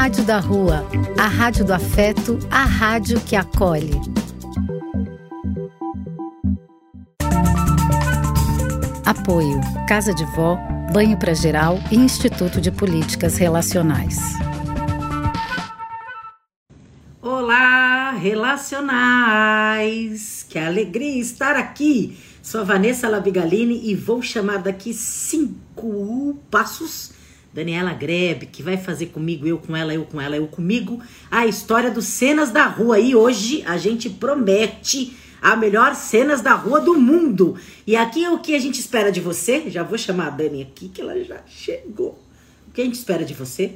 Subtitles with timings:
[0.00, 4.00] Rádio da Rua, a rádio do afeto, a rádio que acolhe.
[9.04, 10.56] Apoio: Casa de Vó,
[10.90, 14.16] Banho para Geral e Instituto de Políticas Relacionais.
[17.20, 19.36] Olá, relacionais!
[20.48, 22.16] Que alegria estar aqui!
[22.42, 27.19] Sou a Vanessa Labigalini e vou chamar daqui cinco passos
[27.52, 31.46] Daniela Grebe, que vai fazer comigo, eu com ela, eu com ela, eu comigo, a
[31.46, 33.00] história dos cenas da rua.
[33.00, 37.56] E hoje a gente promete a melhor cenas da rua do mundo.
[37.86, 39.70] E aqui é o que a gente espera de você.
[39.70, 42.18] Já vou chamar a Dani aqui, que ela já chegou.
[42.68, 43.72] O que a gente espera de você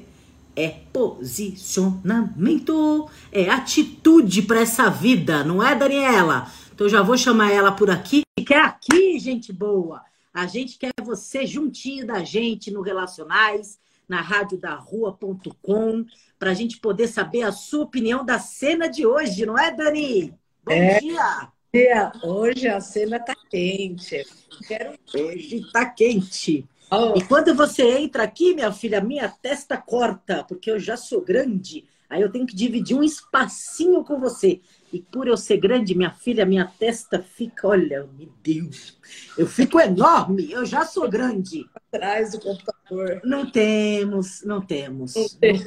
[0.55, 6.49] é posicionamento, é atitude para essa vida, não é, Daniela?
[6.73, 10.01] Então já vou chamar ela por aqui, que é aqui, gente boa.
[10.35, 16.05] A gente quer você juntinho da gente no Relacionais, na radiodarrua.com,
[16.41, 20.35] para a gente poder saber a sua opinião da cena de hoje, não é, Dani?
[20.65, 21.49] Bom é, dia!
[21.73, 22.13] dia!
[22.25, 24.27] Hoje a cena tá quente.
[24.67, 24.99] Quero...
[25.15, 26.69] Hoje tá quente.
[26.91, 27.17] Oh.
[27.17, 31.85] E quando você entra aqui, minha filha, minha testa corta, porque eu já sou grande.
[32.11, 34.61] Aí eu tenho que dividir um espacinho com você.
[34.95, 38.97] E por eu ser grande, minha filha, minha testa fica, olha, meu Deus,
[39.37, 41.69] eu fico enorme, eu já sou grande.
[41.75, 43.21] Atrás do computador.
[43.25, 45.17] Não temos, não temos.
[45.17, 45.65] Não temos.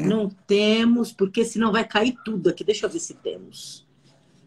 [0.00, 2.62] Não temos, porque senão vai cair tudo aqui.
[2.62, 3.88] Deixa eu ver se temos.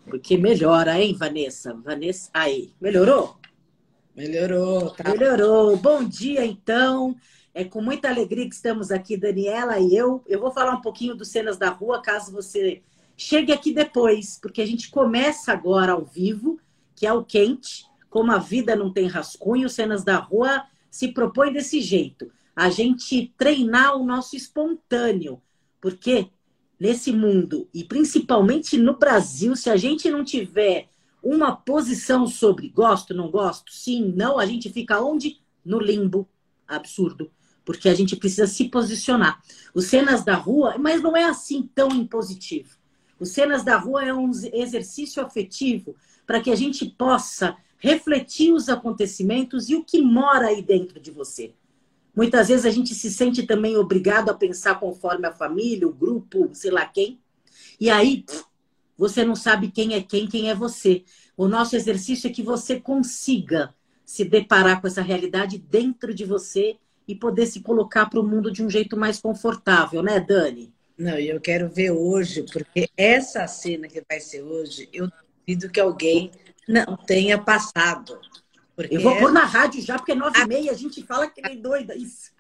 [0.06, 1.74] Porque melhora, hein, Vanessa?
[1.74, 3.36] Vanessa, aí, melhorou?
[4.16, 5.10] Melhorou, tá?
[5.10, 5.76] Melhorou.
[5.76, 7.14] Bom dia, então.
[7.54, 10.24] É com muita alegria que estamos aqui, Daniela e eu.
[10.26, 12.82] Eu vou falar um pouquinho dos cenas da rua, caso você
[13.18, 16.60] chegue aqui depois, porque a gente começa agora ao vivo,
[16.96, 17.86] que é o quente.
[18.10, 22.32] Como a vida não tem rascunho, cenas da rua se propõe desse jeito.
[22.56, 25.42] A gente treinar o nosso espontâneo.
[25.82, 26.30] Porque
[26.80, 30.88] nesse mundo, e principalmente no Brasil, se a gente não tiver
[31.22, 35.42] uma posição sobre gosto, não gosto, sim, não, a gente fica onde?
[35.66, 36.28] No limbo
[36.68, 37.32] absurdo.
[37.66, 39.42] Porque a gente precisa se posicionar.
[39.74, 42.77] Os cenas da rua, mas não é assim tão impositivo.
[43.20, 45.96] Os Cenas da Rua é um exercício afetivo
[46.26, 51.12] para que a gente possa refletir os acontecimentos e o que mora aí dentro de
[51.12, 51.54] você.
[52.16, 56.50] Muitas vezes a gente se sente também obrigado a pensar conforme a família, o grupo,
[56.54, 57.20] sei lá quem.
[57.80, 58.26] E aí
[58.98, 61.04] você não sabe quem é quem, quem é você.
[61.36, 63.74] O nosso exercício é que você consiga
[64.04, 68.52] se deparar com essa realidade dentro de você e poder se colocar para o mundo
[68.52, 70.74] de um jeito mais confortável, né, Dani?
[70.98, 75.08] Não, eu quero ver hoje, porque essa cena que vai ser hoje, eu
[75.46, 76.32] duvido que alguém
[76.68, 78.20] não tenha passado.
[78.90, 81.42] eu vou pôr na rádio já, porque é nove e meia a gente fala que
[81.42, 82.32] nem doida isso.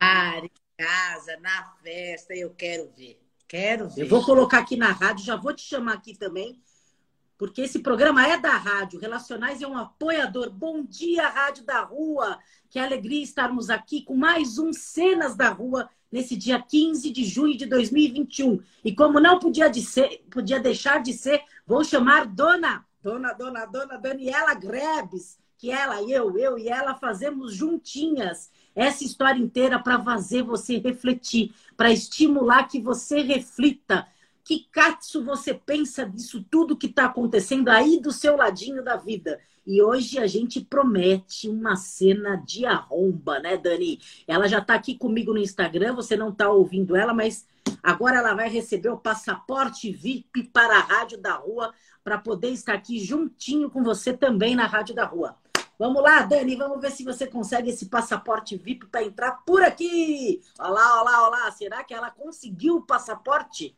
[0.44, 3.19] Em casa, na festa, eu quero ver.
[3.47, 4.01] Quero ver.
[4.01, 6.59] Eu vou colocar aqui na rádio, já vou te chamar aqui também,
[7.38, 9.00] porque esse programa é da rádio.
[9.00, 10.50] Relacionais é um apoiador.
[10.50, 12.39] Bom dia, Rádio da Rua.
[12.69, 17.57] Que alegria estarmos aqui com mais um Cenas da Rua nesse dia 15 de junho
[17.57, 18.59] de 2021.
[18.84, 23.66] E como não podia, de ser, podia deixar de ser, vou chamar Dona, Dona, Dona,
[23.66, 30.01] Dona Daniela Grebes, que ela, eu, eu e ela fazemos juntinhas essa história inteira para
[30.03, 34.07] fazer você refletir, para estimular que você reflita.
[34.44, 39.39] Que catso você pensa disso tudo que está acontecendo aí do seu ladinho da vida?
[39.67, 44.00] E hoje a gente promete uma cena de arromba, né, Dani?
[44.25, 47.45] Ela já está aqui comigo no Instagram, você não está ouvindo ela, mas
[47.83, 52.75] agora ela vai receber o passaporte VIP para a Rádio da Rua, para poder estar
[52.75, 55.35] aqui juntinho com você também na Rádio da Rua.
[55.77, 60.41] Vamos lá, Dani, vamos ver se você consegue esse passaporte VIP para entrar por aqui.
[60.57, 61.51] Olá, olá, olá.
[61.51, 63.75] Será que ela conseguiu o passaporte?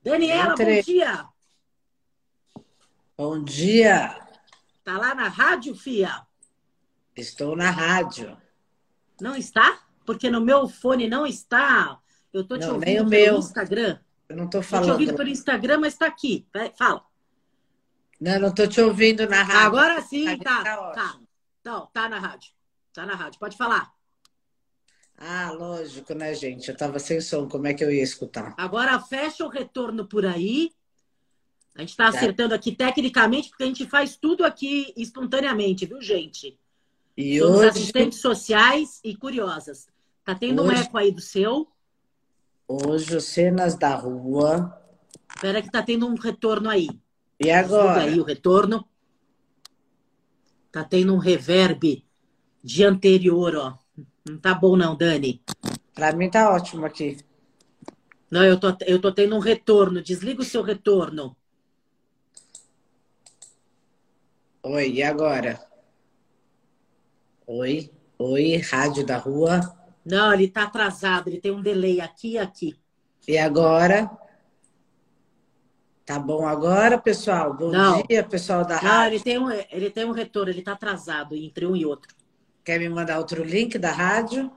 [0.00, 0.76] Daniela, Entre...
[0.76, 1.26] bom dia.
[3.18, 4.31] Bom dia.
[4.84, 6.26] Tá lá na rádio, Fia?
[7.16, 8.36] Estou na rádio.
[9.20, 9.80] Não está?
[10.04, 12.00] Porque no meu fone não está.
[12.32, 13.38] Eu tô te não, ouvindo pelo meu.
[13.38, 13.98] Instagram.
[14.28, 14.84] Eu não tô falando.
[14.84, 16.46] Tô te ouvindo pelo Instagram, mas está aqui.
[16.76, 17.04] Fala.
[18.20, 19.66] Não, não tô te ouvindo na rádio.
[19.66, 20.64] Agora sim, tá.
[20.64, 20.90] Tá.
[20.92, 21.20] tá.
[21.64, 22.52] Não, tá na rádio.
[22.92, 23.38] Tá na rádio.
[23.38, 23.92] Pode falar.
[25.16, 26.68] Ah, lógico, né, gente?
[26.68, 28.54] Eu tava sem som, como é que eu ia escutar?
[28.56, 30.72] Agora fecha o retorno por aí
[31.74, 32.18] a gente está tá.
[32.18, 36.58] acertando aqui tecnicamente, porque a gente faz tudo aqui espontaneamente, viu, gente?
[37.16, 37.68] E Somos hoje...
[37.68, 39.88] assistentes sociais e curiosas.
[40.24, 40.74] Tá tendo hoje...
[40.74, 41.68] um eco aí do seu?
[42.68, 44.78] Hoje, cenas da rua.
[45.34, 46.88] Espera que tá tendo um retorno aí.
[47.40, 48.02] E agora?
[48.02, 48.86] aí o retorno.
[50.70, 52.04] Tá tendo um reverb
[52.62, 53.78] de anterior, ó.
[54.28, 55.42] Não tá bom não, Dani.
[55.94, 57.18] Para mim tá ótimo aqui.
[58.30, 60.00] Não, eu tô, eu tô tendo um retorno.
[60.00, 61.36] Desliga o seu retorno.
[64.64, 65.60] Oi, e agora?
[67.46, 69.60] Oi, oi, rádio da rua.
[70.04, 72.76] Não, ele tá atrasado, ele tem um delay aqui e aqui.
[73.26, 74.08] E agora?
[76.06, 77.54] Tá bom agora, pessoal?
[77.54, 78.02] Bom Não.
[78.06, 79.16] dia, pessoal da Não, rádio.
[79.16, 82.14] ele tem, um, ele tem um retorno, ele tá atrasado entre um e outro.
[82.64, 84.48] Quer me mandar outro link da rádio?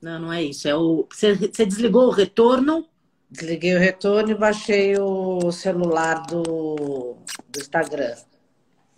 [0.00, 0.66] Não, não é isso.
[0.66, 1.06] É o.
[1.12, 2.88] Você, você desligou o retorno?
[3.30, 7.16] Desliguei o retorno e baixei o celular do,
[7.48, 8.14] do Instagram.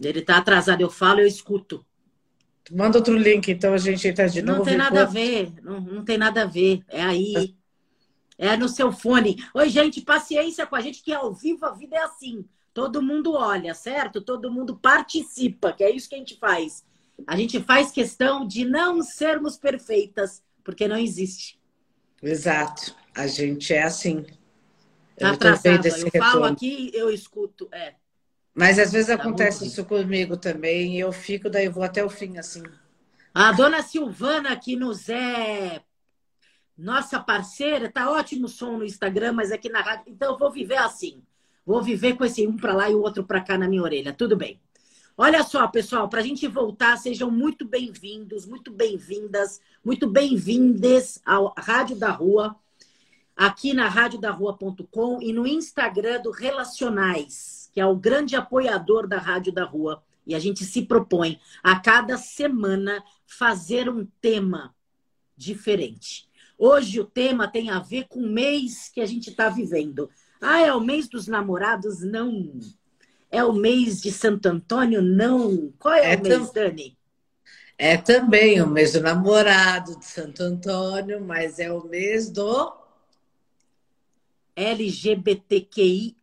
[0.04, 1.84] Ele tá atrasado, eu falo, eu escuto.
[2.70, 4.64] Manda outro link, então a gente entra de Não novo.
[4.64, 6.82] tem nada a ver, não, não tem nada a ver.
[6.88, 7.54] É aí.
[8.38, 9.36] É no seu fone.
[9.54, 12.44] Oi, gente, paciência com a gente, que ao vivo a vida é assim.
[12.72, 14.20] Todo mundo olha, certo?
[14.20, 16.84] Todo mundo participa, que é isso que a gente faz.
[17.26, 21.60] A gente faz questão de não sermos perfeitas, porque não existe.
[22.20, 22.96] Exato.
[23.14, 24.22] A gente é assim.
[25.16, 25.86] Tá Eu atrasado.
[25.86, 27.68] Eu falo aqui, eu escuto.
[27.70, 27.94] É.
[28.54, 31.82] Mas às vezes Tá acontece muito isso comigo também, e eu fico, daí eu vou
[31.82, 32.62] até o fim, assim.
[33.34, 35.82] A dona Silvana, que nos é
[36.76, 40.04] nossa parceira, tá ótimo o som no Instagram, mas aqui na rádio.
[40.08, 41.22] Então eu vou viver assim.
[41.64, 44.12] Vou viver com esse um para lá e o outro para cá na minha orelha.
[44.12, 44.60] Tudo bem.
[45.16, 51.54] Olha só, pessoal, para a gente voltar, sejam muito bem-vindos, muito bem-vindas, muito bem-vindes ao
[51.56, 52.56] Rádio da Rua,
[53.36, 59.53] aqui na radiodarrua.com e no Instagram do Relacionais, que é o grande apoiador da Rádio
[59.53, 60.03] da Rua.
[60.25, 64.75] E a gente se propõe a cada semana fazer um tema
[65.37, 66.26] diferente.
[66.56, 70.09] Hoje o tema tem a ver com o mês que a gente está vivendo.
[70.41, 72.00] Ah, é o mês dos namorados?
[72.00, 72.53] Não.
[73.31, 75.03] É o mês de Santo Antônio?
[75.03, 75.73] Não.
[75.79, 76.97] Qual é, É o mês, tam- Dani?
[77.76, 82.73] É também o mês do namorado de Santo Antônio, mas é o mês do.
[84.56, 86.16] LGBTQI+.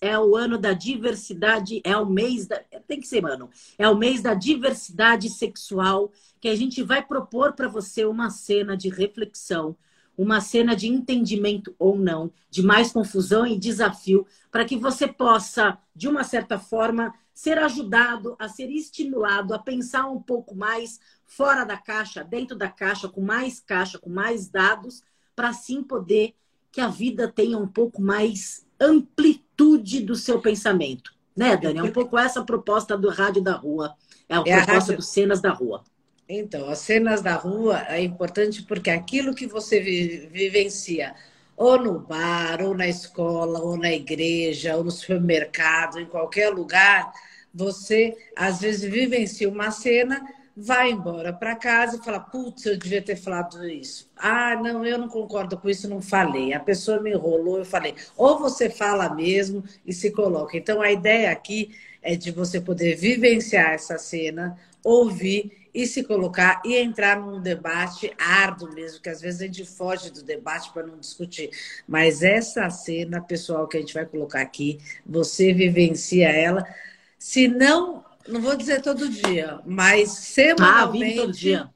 [0.00, 2.58] É o ano da diversidade, é o mês da...
[2.86, 3.50] Tem que ser, mano.
[3.78, 8.76] É o mês da diversidade sexual que a gente vai propor para você uma cena
[8.76, 9.76] de reflexão,
[10.16, 15.78] uma cena de entendimento ou não, de mais confusão e desafio, para que você possa,
[15.94, 21.64] de uma certa forma, ser ajudado a ser estimulado a pensar um pouco mais fora
[21.64, 25.02] da caixa, dentro da caixa, com mais caixa, com mais dados,
[25.34, 26.34] para assim poder
[26.76, 31.10] que a vida tenha um pouco mais amplitude do seu pensamento.
[31.34, 31.78] Né, Dani?
[31.78, 33.94] É um pouco essa a proposta do Rádio da Rua.
[34.28, 35.82] É a É a proposta rádio- dos Cenas da Rua.
[36.28, 41.14] Então, as cenas da rua é importante porque aquilo que você vi- vivencia,
[41.56, 47.10] ou no bar, ou na escola, ou na igreja, ou no supermercado, em qualquer lugar,
[47.54, 50.20] você às vezes vivencia uma cena,
[50.56, 54.10] vai embora para casa e fala: Putz, eu devia ter falado isso.
[54.16, 56.54] Ah, não, eu não concordo com isso, não falei.
[56.54, 57.94] A pessoa me enrolou, eu falei.
[58.16, 60.56] Ou você fala mesmo e se coloca.
[60.56, 66.62] Então, a ideia aqui é de você poder vivenciar essa cena, ouvir e se colocar
[66.64, 70.86] e entrar num debate árduo mesmo, que às vezes a gente foge do debate para
[70.86, 71.50] não discutir.
[71.86, 76.66] Mas essa cena, pessoal, que a gente vai colocar aqui, você vivencia ela,
[77.18, 81.70] se não, não vou dizer todo dia, mas Ah, semanalmente, vive todo dia.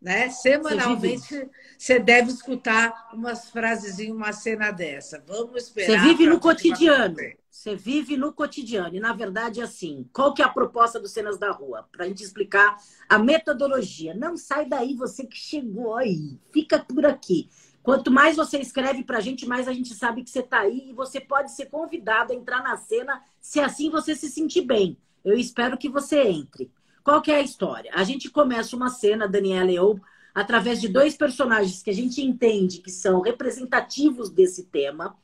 [0.00, 0.28] né?
[0.30, 1.48] Semanalmente
[1.78, 5.22] você deve escutar umas frasezinhas, uma cena dessa.
[5.26, 6.00] Vamos esperar.
[6.00, 7.16] Você vive no cotidiano.
[7.50, 8.94] Você vive no cotidiano.
[8.96, 10.06] E, na verdade, é assim.
[10.12, 11.88] Qual que é a proposta dos Cenas da Rua?
[11.90, 12.76] Para a gente explicar
[13.08, 14.12] a metodologia.
[14.14, 16.38] Não sai daí, você que chegou aí.
[16.52, 17.48] Fica por aqui.
[17.82, 20.90] Quanto mais você escreve para a gente, mais a gente sabe que você está aí.
[20.90, 24.98] E você pode ser convidado a entrar na cena, se assim você se sentir bem.
[25.24, 26.70] Eu espero que você entre.
[27.02, 27.90] Qual que é a história?
[27.94, 30.00] A gente começa uma cena, Daniela e eu,
[30.34, 35.16] através de dois personagens que a gente entende que são representativos desse tema.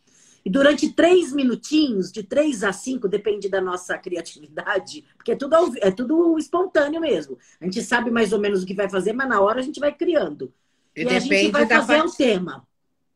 [0.44, 5.54] E durante três minutinhos, de três a cinco, depende da nossa criatividade, porque é tudo,
[5.78, 7.36] é tudo espontâneo mesmo.
[7.60, 9.78] A gente sabe mais ou menos o que vai fazer, mas na hora a gente
[9.78, 10.50] vai criando.
[10.96, 12.66] E, E, a gente depende vai fazer um partici- tema.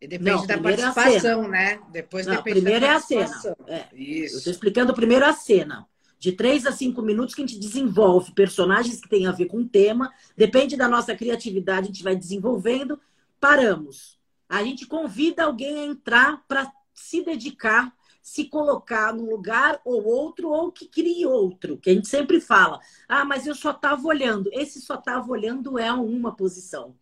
[0.00, 1.80] e depende Não, da é participação, né?
[1.90, 3.20] Depois Não, depende primeiro da é a cena.
[3.24, 3.56] participação.
[3.68, 3.86] É.
[3.92, 4.36] Eu Isso.
[4.38, 5.86] estou explicando primeiro a cena.
[6.18, 9.58] De três a cinco minutos que a gente desenvolve personagens que têm a ver com
[9.58, 10.12] o tema.
[10.36, 12.98] Depende da nossa criatividade, a gente vai desenvolvendo.
[13.38, 14.18] Paramos.
[14.48, 17.92] A gente convida alguém a entrar para se dedicar,
[18.22, 21.76] se colocar num lugar ou outro, ou que crie outro.
[21.76, 22.80] Que a gente sempre fala.
[23.08, 24.48] Ah, mas eu só estava olhando.
[24.52, 26.94] Esse só estava olhando é uma posição.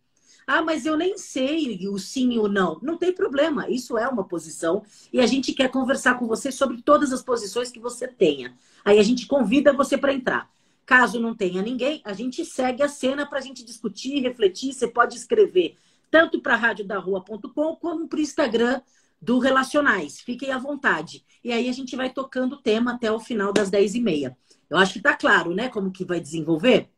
[0.45, 2.79] Ah, mas eu nem sei o sim e o não.
[2.81, 6.81] Não tem problema, isso é uma posição e a gente quer conversar com você sobre
[6.81, 8.55] todas as posições que você tenha.
[8.83, 10.49] Aí a gente convida você para entrar.
[10.85, 14.73] Caso não tenha ninguém, a gente segue a cena para a gente discutir, refletir.
[14.73, 15.77] Você pode escrever
[16.11, 18.81] tanto para radiodarrua.com como para o Instagram
[19.21, 20.19] do Relacionais.
[20.19, 21.25] Fiquem à vontade.
[21.43, 24.35] E aí a gente vai tocando o tema até o final das 10h30.
[24.69, 25.69] Eu acho que está claro, né?
[25.69, 26.89] Como que vai desenvolver?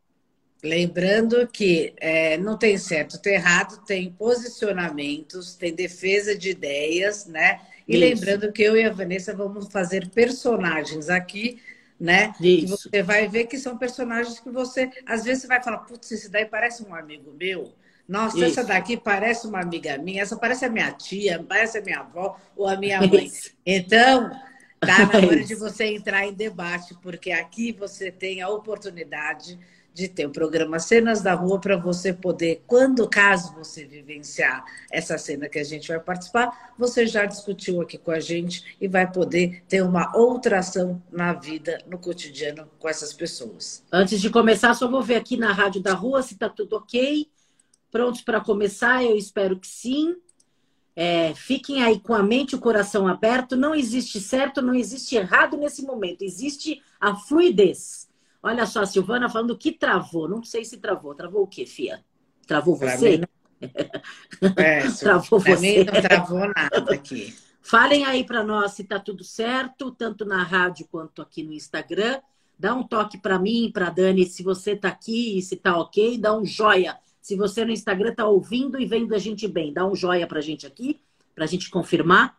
[0.65, 7.61] Lembrando que é, não tem certo, tem errado, tem posicionamentos, tem defesa de ideias, né?
[7.87, 7.99] E Isso.
[7.99, 11.61] lembrando que eu e a Vanessa vamos fazer personagens aqui,
[11.99, 12.33] né?
[12.41, 12.89] Isso.
[12.89, 16.11] Que você vai ver que são personagens que você, às vezes, você vai falar, putz,
[16.11, 17.71] esse daí parece um amigo meu.
[18.07, 18.59] Nossa, Isso.
[18.59, 22.39] essa daqui parece uma amiga minha, essa parece a minha tia, parece a minha avó
[22.55, 23.25] ou a minha mãe.
[23.25, 23.51] Isso.
[23.63, 24.31] Então,
[24.79, 29.59] tá na hora de você entrar em debate, porque aqui você tem a oportunidade
[29.95, 35.17] de ter o programa Cenas da Rua para você poder, quando caso você vivenciar essa
[35.17, 39.09] cena que a gente vai participar, você já discutiu aqui com a gente e vai
[39.09, 43.85] poder ter uma outra ação na vida, no cotidiano com essas pessoas.
[43.89, 47.29] Antes de começar, só vou ver aqui na Rádio da Rua se está tudo ok.
[47.89, 49.01] Prontos para começar?
[49.01, 50.13] Eu espero que sim.
[50.93, 53.55] É, fiquem aí com a mente e o coração aberto.
[53.55, 56.21] Não existe certo, não existe errado nesse momento.
[56.21, 58.13] Existe a fluidez.
[58.45, 60.29] Olha só, a Silvana falando que travou.
[60.29, 61.15] Não sei se travou.
[61.15, 62.05] Travou o quê, Fia?
[62.45, 63.19] Travou você?
[64.55, 65.79] É, travou pra você.
[65.79, 67.35] Mim não travou nada aqui.
[67.59, 72.21] Falem aí para nós se tá tudo certo, tanto na rádio quanto aqui no Instagram.
[72.57, 76.15] Dá um toque para mim, para Dani, se você tá aqui e se tá ok,
[76.19, 76.99] dá um joia.
[77.19, 80.39] Se você no Instagram tá ouvindo e vendo a gente bem, dá um joia pra
[80.39, 81.01] gente aqui,
[81.33, 82.37] pra gente confirmar.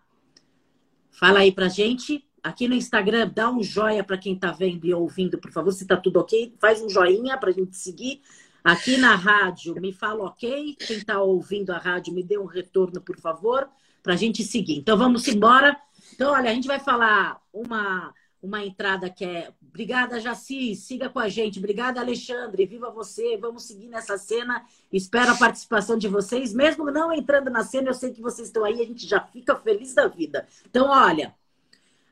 [1.10, 2.24] Fala aí pra gente.
[2.46, 5.72] Aqui no Instagram, dá um joia para quem está vendo e ouvindo, por favor.
[5.72, 8.22] Se está tudo ok, faz um joinha para a gente seguir.
[8.62, 10.76] Aqui na rádio, me fala ok.
[10.78, 13.68] Quem está ouvindo a rádio, me dê um retorno, por favor,
[14.00, 14.76] para a gente seguir.
[14.76, 15.76] Então, vamos embora.
[16.14, 20.74] Então, olha, a gente vai falar uma, uma entrada que é Obrigada, Jaci.
[20.74, 21.58] Siga com a gente.
[21.58, 22.64] Obrigada, Alexandre.
[22.64, 23.36] Viva você.
[23.36, 24.64] Vamos seguir nessa cena.
[24.90, 26.54] Espero a participação de vocês.
[26.54, 28.80] Mesmo não entrando na cena, eu sei que vocês estão aí.
[28.80, 30.46] A gente já fica feliz da vida.
[30.64, 31.34] Então, olha,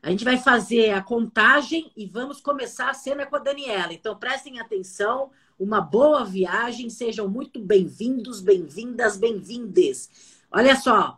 [0.05, 3.91] a gente vai fazer a contagem e vamos começar a cena com a Daniela.
[3.91, 10.43] Então prestem atenção, uma boa viagem, sejam muito bem-vindos, bem-vindas, bem-vindes.
[10.51, 11.17] Olha só,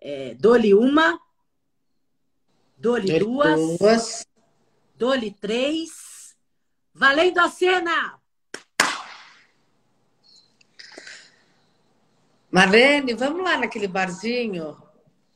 [0.00, 1.16] é, dole uma,
[2.76, 4.26] dole duas, duas,
[4.96, 6.36] dole três,
[6.92, 8.18] valendo a cena!
[12.50, 14.87] Marlene, vamos lá naquele barzinho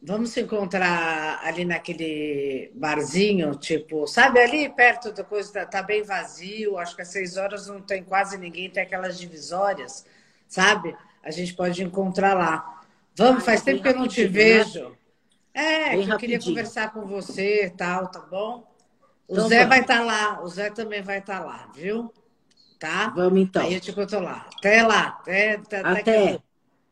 [0.04, 6.76] Vamos se encontrar ali naquele barzinho, tipo, sabe, ali perto da coisa, tá, bem vazio,
[6.76, 10.04] acho que às seis horas não tem quase ninguém, tem aquelas divisórias,
[10.48, 10.96] sabe?
[11.22, 12.82] A gente pode encontrar lá.
[13.14, 14.28] Vamos, faz tempo que eu não te né?
[14.28, 14.96] vejo.
[15.54, 18.66] É, que eu queria conversar com você e tal, tá bom?
[19.28, 19.68] O então, Zé vamos.
[19.68, 22.12] vai estar tá lá, o Zé também vai estar tá lá, viu?
[22.78, 23.10] Tá?
[23.10, 23.62] Vamos então.
[23.62, 24.48] Aí eu te conto lá.
[24.58, 25.18] Até lá.
[25.20, 25.52] Até.
[25.54, 25.80] Até.
[25.80, 26.38] até.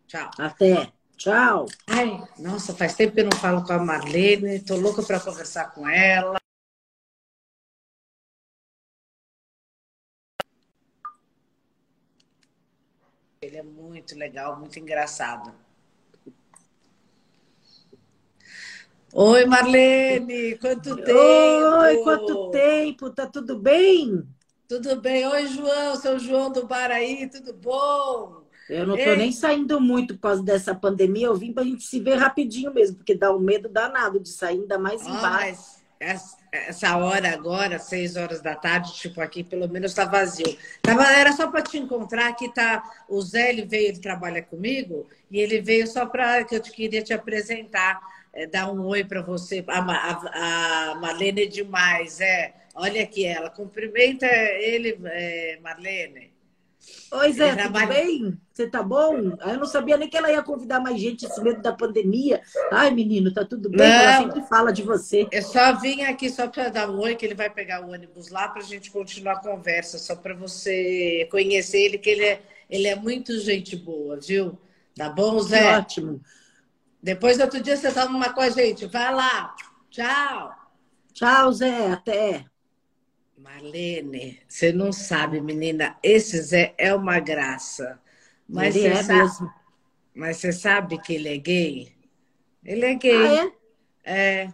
[0.07, 0.31] Tchau.
[0.39, 1.00] Até.
[1.21, 1.67] Tchau.
[1.87, 5.67] Ai, nossa, faz tempo que eu não falo com a Marlene, tô louca para conversar
[5.67, 6.39] com ela.
[13.43, 15.53] Ele é muito legal, muito engraçado.
[19.13, 21.77] Oi, Marlene, quanto tempo?
[21.81, 23.11] Oi, quanto tempo?
[23.11, 24.27] Tá tudo bem?
[24.67, 25.27] Tudo bem.
[25.27, 28.40] Oi, João, seu João do Baraí, tudo bom?
[28.71, 31.27] Eu não estou nem saindo muito por causa dessa pandemia.
[31.27, 34.29] Eu vim para a gente se ver rapidinho mesmo, porque dá um medo danado de
[34.29, 35.53] sair, ainda mais em bar.
[36.53, 40.57] Essa hora agora, seis horas da tarde, tipo aqui, pelo menos está vazio.
[40.81, 42.29] Tava, era só para te encontrar.
[42.29, 46.55] Aqui tá o Zé, ele veio, ele trabalha comigo, e ele veio só para que
[46.57, 48.01] eu te queria te apresentar,
[48.33, 49.63] é, dar um oi para você.
[49.69, 52.55] A, a, a Marlene é demais, é.
[52.75, 56.30] Olha aqui ela, cumprimenta ele, é, Marlene.
[57.13, 58.39] Oi, Zé, tudo bem?
[58.53, 59.15] Você tá bom?
[59.15, 62.41] Eu não sabia nem que ela ia convidar mais gente esse medo da pandemia.
[62.71, 63.81] Ai, menino, tá tudo bem?
[63.81, 65.27] Não, ela sempre fala de você.
[65.31, 68.29] Eu só vim aqui só para dar um oi, que ele vai pegar o ônibus
[68.29, 72.43] lá para a gente continuar a conversa, só para você conhecer ele, que ele é,
[72.69, 74.59] ele é muito gente boa, viu?
[74.97, 75.59] Tá bom, Zé?
[75.59, 76.21] Que ótimo.
[77.03, 78.87] Depois, outro dia, você toma uma com a gente.
[78.87, 79.55] Vai lá.
[79.91, 80.55] Tchau.
[81.13, 81.93] Tchau, Zé.
[81.93, 82.50] Até.
[83.43, 87.99] Marlene, você não sabe, menina, esse Zé é uma graça.
[88.47, 89.53] Mas ele é sabe, mesmo.
[90.15, 91.93] Mas você sabe que ele é gay?
[92.65, 93.17] Ele é gay.
[93.17, 93.53] Ah,
[94.05, 94.43] é?
[94.43, 94.49] É.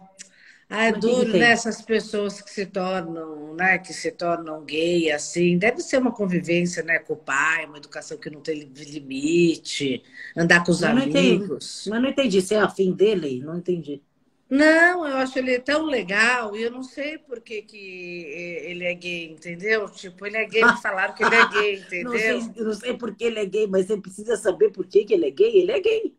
[0.69, 1.51] Ah, é duro, né?
[1.51, 3.77] Essas pessoas que se tornam, né?
[3.77, 5.57] Que se tornam gay, assim.
[5.57, 6.99] Deve ser uma convivência, né?
[6.99, 10.03] Com o pai, uma educação que não tem limite,
[10.35, 11.83] andar com os amigos.
[11.85, 12.41] Não mas não entendi.
[12.41, 13.41] Você é afim dele?
[13.41, 14.01] Não entendi.
[14.49, 18.93] Não, eu acho ele tão legal e eu não sei por que, que ele é
[18.93, 19.89] gay, entendeu?
[19.89, 22.39] Tipo, ele é gay, me falaram que ele é gay, entendeu?
[22.39, 25.03] não, sei, não sei por que ele é gay, mas você precisa saber por que,
[25.03, 25.57] que ele é gay.
[25.57, 26.13] Ele é gay.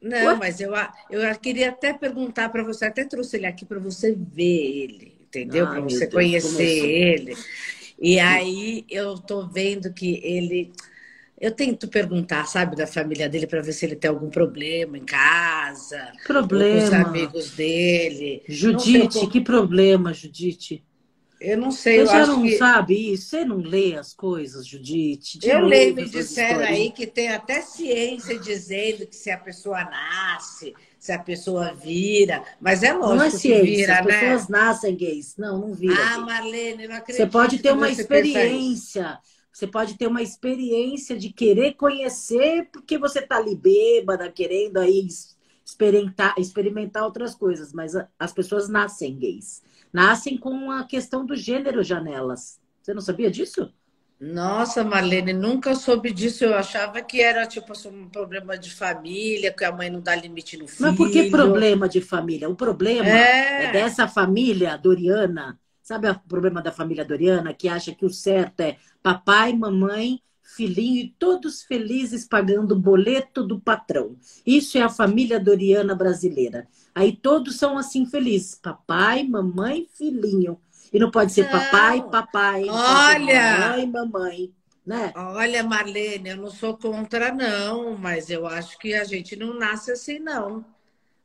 [0.00, 0.36] Não, Ué?
[0.36, 0.72] mas eu,
[1.10, 5.66] eu queria até perguntar para você, até trouxe ele aqui para você ver ele, entendeu?
[5.66, 7.36] Para você Deus, conhecer ele.
[7.98, 10.72] E aí eu tô vendo que ele
[11.40, 15.04] eu tento perguntar, sabe, da família dele para ver se ele tem algum problema em
[15.04, 16.12] casa.
[16.26, 16.80] Problema.
[16.80, 18.42] Com os amigos dele.
[18.48, 19.30] Judite, como...
[19.30, 20.84] que problema, Judite?
[21.40, 22.00] Eu não sei.
[22.00, 22.56] Você já não que...
[22.56, 23.28] sabe isso?
[23.28, 25.38] Você não lê as coisas, Judite?
[25.38, 29.84] De eu leio, me disseram aí que tem até ciência dizendo que se a pessoa
[29.84, 34.20] nasce, se a pessoa vira, mas é lógico não é ciência, vira, as né?
[34.20, 35.34] pessoas nascem gays.
[35.36, 35.94] Não, não vira.
[35.98, 37.16] Ah, Marlene, não acredito.
[37.16, 39.18] Você pode ter uma experiência
[39.54, 45.06] você pode ter uma experiência de querer conhecer porque você está ali bêbada, querendo aí
[45.64, 49.62] experimentar, experimentar outras coisas, mas as pessoas nascem gays.
[49.92, 52.58] Nascem com a questão do gênero janelas.
[52.82, 53.72] Você não sabia disso?
[54.20, 56.44] Nossa, Marlene, nunca soube disso.
[56.44, 60.56] Eu achava que era tipo um problema de família, que a mãe não dá limite
[60.56, 60.88] no filho.
[60.88, 62.48] Mas por que problema de família?
[62.48, 67.94] O problema é, é dessa família doriana Sabe o problema da família Doriana, que acha
[67.94, 74.16] que o certo é papai, mamãe, filhinho e todos felizes pagando o boleto do patrão.
[74.46, 76.66] Isso é a família Doriana brasileira.
[76.94, 80.58] Aí todos são assim felizes: papai, mamãe, filhinho.
[80.90, 81.50] E não pode ser não.
[81.50, 82.64] papai, papai.
[82.66, 83.58] Olha!
[83.58, 84.54] Mamãe, mamãe.
[84.86, 85.12] Né?
[85.14, 89.92] Olha, Marlene, eu não sou contra, não, mas eu acho que a gente não nasce
[89.92, 90.64] assim, não.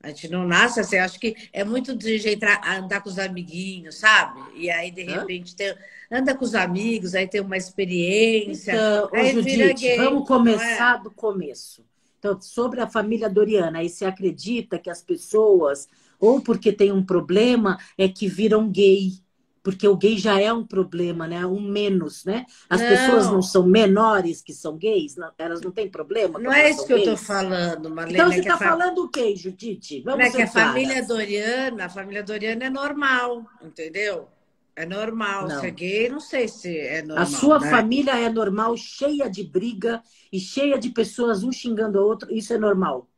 [0.02, 2.22] A gente não nasce assim, acho que é muito de
[2.66, 4.40] andar com os amiguinhos, sabe?
[4.56, 5.76] E aí, de repente, tem,
[6.10, 8.72] anda com os amigos, aí tem uma experiência.
[8.72, 11.04] Então, aí Judite, gay, vamos começar é?
[11.04, 11.86] do começo.
[12.18, 15.88] Então, sobre a família Doriana, aí você acredita que as pessoas,
[16.20, 19.20] ou porque tem um problema, é que viram gay
[19.64, 21.46] porque o gay já é um problema, né?
[21.46, 22.46] Um menos, né?
[22.70, 22.88] As não.
[22.88, 26.40] pessoas não são menores que são gays, não, elas não têm problema.
[26.40, 27.08] Não é isso que gays.
[27.08, 28.20] eu estou falando, Marlene.
[28.20, 28.68] Então você está é fam...
[28.68, 30.02] falando o quê, Judite?
[30.02, 34.28] Vamos é que a família Doriana, a família Doriana é normal, entendeu?
[34.76, 35.48] É normal.
[35.48, 35.60] Não.
[35.60, 37.24] Ser gay, não sei se é normal.
[37.24, 37.70] A sua né?
[37.70, 42.34] família é normal, cheia de briga e cheia de pessoas um xingando o outro.
[42.34, 43.10] Isso é normal.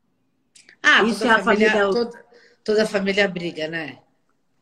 [0.82, 1.70] Ah, isso é a família.
[1.70, 1.94] família...
[1.94, 2.26] Toda,
[2.64, 4.00] toda a família briga, né?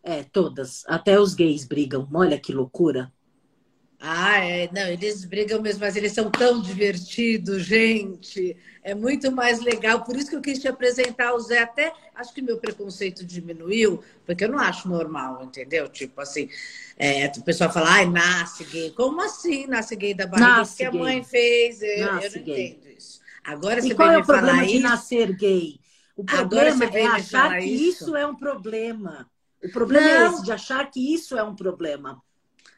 [0.10, 0.84] É, todas.
[0.88, 2.10] Até os gays brigam.
[2.12, 3.14] Olha que loucura.
[4.00, 4.68] Ah, é.
[4.74, 8.58] Não, eles brigam mesmo, mas eles são tão divertidos, gente.
[8.82, 10.04] É muito mais legal.
[10.04, 11.60] Por isso que eu quis te apresentar o Zé.
[11.60, 15.88] Até acho que meu preconceito diminuiu, porque eu não acho normal, entendeu?
[15.88, 16.50] Tipo assim,
[16.98, 18.90] é, o pessoal fala, ai, nasce gay.
[18.94, 20.50] Como assim nasce gay da barriga?
[20.50, 21.84] Nasce que a mãe fez.
[21.84, 22.68] Eu, eu não gay.
[22.70, 23.22] entendo isso.
[23.44, 24.82] Agora e você qual é o problema de isso?
[24.82, 25.80] nascer gay?
[26.16, 28.06] O problema é achar que isso.
[28.06, 29.30] isso é um problema.
[29.64, 30.14] O problema não.
[30.14, 32.22] é esse, de achar que isso é um problema.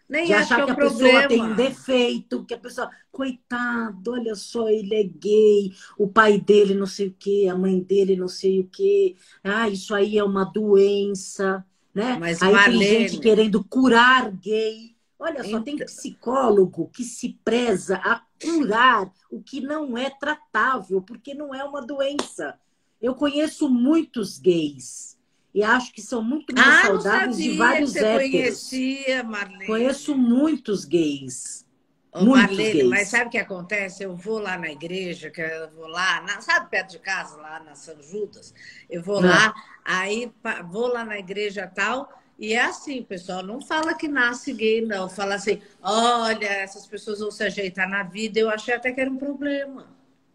[0.09, 1.21] Nem de achar que, é um que a problema.
[1.21, 6.37] pessoa tem um defeito, que a pessoa, coitado, olha só, ele é gay, o pai
[6.37, 9.15] dele não sei o quê, a mãe dele não sei o quê.
[9.41, 12.17] Ah, isso aí é uma doença, né?
[12.19, 12.85] Mas, aí Marlene...
[12.85, 14.95] tem gente querendo curar gay.
[15.17, 15.63] Olha só, então...
[15.63, 21.63] tem psicólogo que se preza a curar o que não é tratável, porque não é
[21.63, 22.59] uma doença.
[23.01, 25.20] Eu conheço muitos gays
[25.53, 28.31] e acho que são muito mais ah, saudáveis de vários que você héteros.
[28.31, 29.65] conhecia, Marlene.
[29.65, 31.65] Conheço muitos gays.
[32.11, 32.89] Ô, muitos Marlene, gays.
[32.89, 34.03] mas sabe o que acontece?
[34.03, 37.59] Eu vou lá na igreja, que eu vou lá, na, sabe perto de casa, lá
[37.59, 38.53] na São Judas?
[38.89, 39.29] Eu vou não.
[39.29, 40.31] lá, aí
[40.69, 42.09] vou lá na igreja tal,
[42.41, 45.07] e é assim, pessoal, não fala que nasce gay, não.
[45.07, 48.39] Fala assim, olha, essas pessoas vão se ajeitar na vida.
[48.39, 49.87] Eu achei até que era um problema.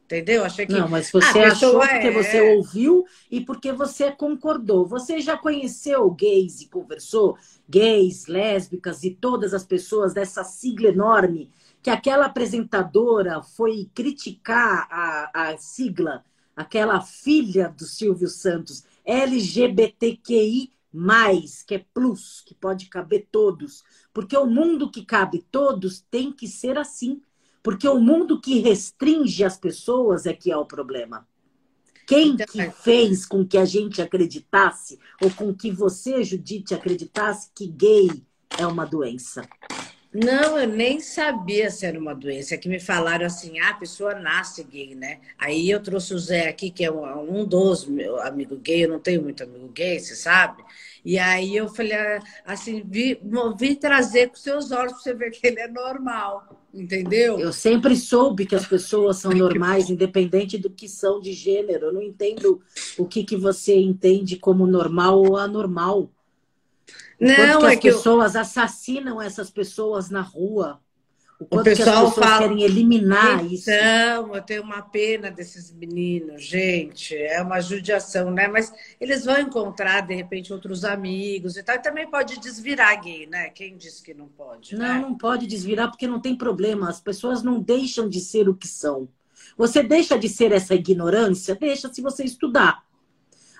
[0.06, 0.44] Entendeu?
[0.44, 0.72] Achei que.
[0.72, 2.10] Não, mas você achou porque é...
[2.12, 4.86] você ouviu e porque você concordou.
[4.86, 7.36] Você já conheceu gays e conversou?
[7.68, 11.50] Gays, lésbicas e todas as pessoas dessa sigla enorme
[11.82, 16.24] que aquela apresentadora foi criticar a, a sigla,
[16.56, 20.72] aquela filha do Silvio Santos, LGBTQI,
[21.64, 23.84] que é plus, que pode caber todos.
[24.12, 27.22] Porque o mundo que cabe todos tem que ser assim.
[27.66, 31.26] Porque o mundo que restringe as pessoas é que é o problema.
[32.06, 32.70] Quem então, que é.
[32.70, 38.22] fez com que a gente acreditasse, ou com que você, Judite, acreditasse que gay
[38.56, 39.42] é uma doença?
[40.14, 42.54] Não, eu nem sabia se era uma doença.
[42.54, 45.18] É que me falaram assim, ah, a pessoa nasce gay, né?
[45.36, 49.00] Aí eu trouxe o Zé aqui, que é um dos meu amigo gay, eu não
[49.00, 50.62] tenho muito amigo gay, você sabe?
[51.06, 51.94] E aí eu falei
[52.44, 53.16] assim, vi,
[53.56, 56.66] vi trazer com seus olhos para você ver que ele é normal.
[56.74, 57.38] Entendeu?
[57.38, 61.86] Eu sempre soube que as pessoas são normais, independente do que são de gênero.
[61.86, 62.60] Eu não entendo
[62.98, 66.10] o que, que você entende como normal ou anormal.
[67.20, 68.40] Não, que é as que pessoas eu...
[68.40, 70.80] assassinam essas pessoas na rua.
[71.38, 72.48] O quanto o pessoal que fala...
[72.48, 73.70] querem eliminar então, isso.
[73.70, 77.14] Então, eu tenho uma pena desses meninos, gente.
[77.14, 78.48] É uma judiação, né?
[78.48, 81.76] Mas eles vão encontrar, de repente, outros amigos e tal.
[81.76, 83.50] E também pode desvirar gay, né?
[83.50, 84.74] Quem disse que não pode?
[84.74, 85.00] Não, né?
[85.00, 86.88] não pode desvirar porque não tem problema.
[86.88, 89.06] As pessoas não deixam de ser o que são.
[89.58, 91.54] Você deixa de ser essa ignorância?
[91.54, 92.82] Deixa se você estudar.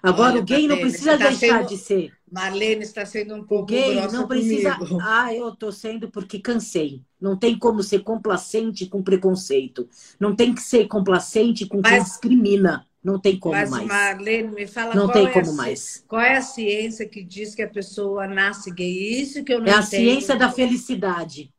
[0.06, 1.68] Agora, Olha, o gay não precisa tá deixar sendo...
[1.68, 2.12] de ser.
[2.30, 4.76] Marlene está sendo um pouco o gay não precisa.
[4.76, 4.98] Comigo.
[5.02, 7.02] Ah, eu estou sendo porque cansei.
[7.20, 9.88] Não tem como ser complacente com preconceito.
[10.20, 11.92] Não tem que ser complacente com Mas...
[11.92, 12.86] quem discrimina.
[13.02, 13.86] Não tem como Mas, mais.
[13.86, 16.04] Marlene, me fala não tem é como mais.
[16.08, 19.20] Qual é a ciência que diz que a pessoa nasce gay?
[19.20, 19.88] Isso que eu não É a entendo.
[19.88, 21.52] ciência da felicidade.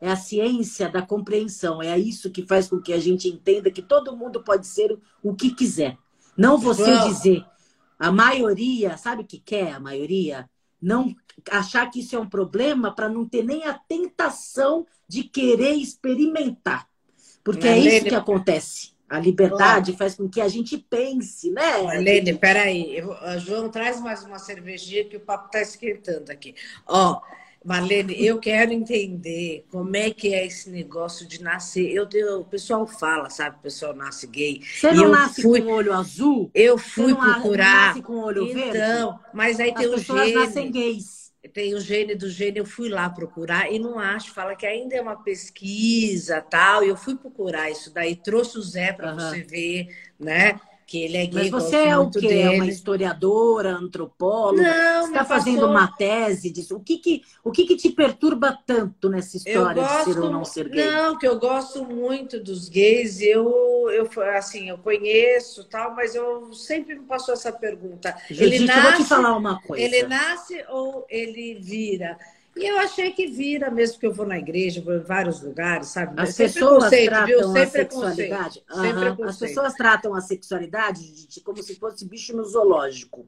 [0.00, 1.82] É a ciência da compreensão.
[1.82, 5.34] É isso que faz com que a gente entenda que todo mundo pode ser o
[5.34, 5.96] que quiser.
[6.36, 7.08] Não você Bom.
[7.08, 7.44] dizer
[7.98, 10.48] a maioria, sabe o que quer a maioria?
[10.80, 11.14] Não
[11.50, 16.86] achar que isso é um problema para não ter nem a tentação de querer experimentar.
[17.42, 18.92] Porque é isso que acontece.
[19.08, 21.82] A liberdade faz com que a gente pense, né?
[21.82, 22.98] Marlene, peraí.
[22.98, 26.54] Eu, João, traz mais uma cervejinha que o papo está esquentando aqui.
[26.86, 27.18] Ó,
[27.68, 31.92] Marlene, eu quero entender como é que é esse negócio de nascer.
[31.92, 33.56] Eu, eu, o pessoal fala, sabe?
[33.58, 34.62] O pessoal nasce gay.
[34.62, 36.50] Você não nasce fui, com olho azul?
[36.54, 37.88] Eu fui Você não procurar.
[37.88, 39.18] nasce com olho então, verde?
[39.34, 40.34] Mas aí As tem o pessoas gene.
[40.34, 41.28] nascem gays.
[41.52, 44.96] Tem o gene do gene, eu fui lá procurar e não acho, fala que ainda
[44.96, 46.82] é uma pesquisa tal.
[46.82, 49.18] E eu fui procurar isso daí, trouxe o Zé para uhum.
[49.18, 50.58] você ver, né?
[50.88, 51.34] Que ele é gay.
[51.34, 52.20] Mas você é o quê?
[52.20, 52.40] Dele.
[52.40, 54.62] É uma historiadora, antropóloga?
[54.62, 56.74] Não, você está fazendo uma tese disso?
[56.74, 60.30] O que que, o que que te perturba tanto nessa história gosto, de ser ou
[60.30, 60.90] não ser gay?
[60.90, 63.20] Não, que eu gosto muito dos gays.
[63.20, 68.16] Eu, eu assim, eu conheço tal, mas eu sempre me passou essa pergunta.
[68.30, 69.84] Judite, ele nasce, eu vou te falar uma coisa.
[69.84, 72.18] Ele nasce ou ele vira?
[72.58, 75.88] E eu achei que vira, mesmo que eu vou na igreja, vou em vários lugares,
[75.88, 76.20] sabe?
[76.20, 78.64] As pessoas tratam a sexualidade.
[78.68, 79.24] Uhum.
[79.24, 83.26] As pessoas tratam a sexualidade de, como se fosse bicho no zoológico.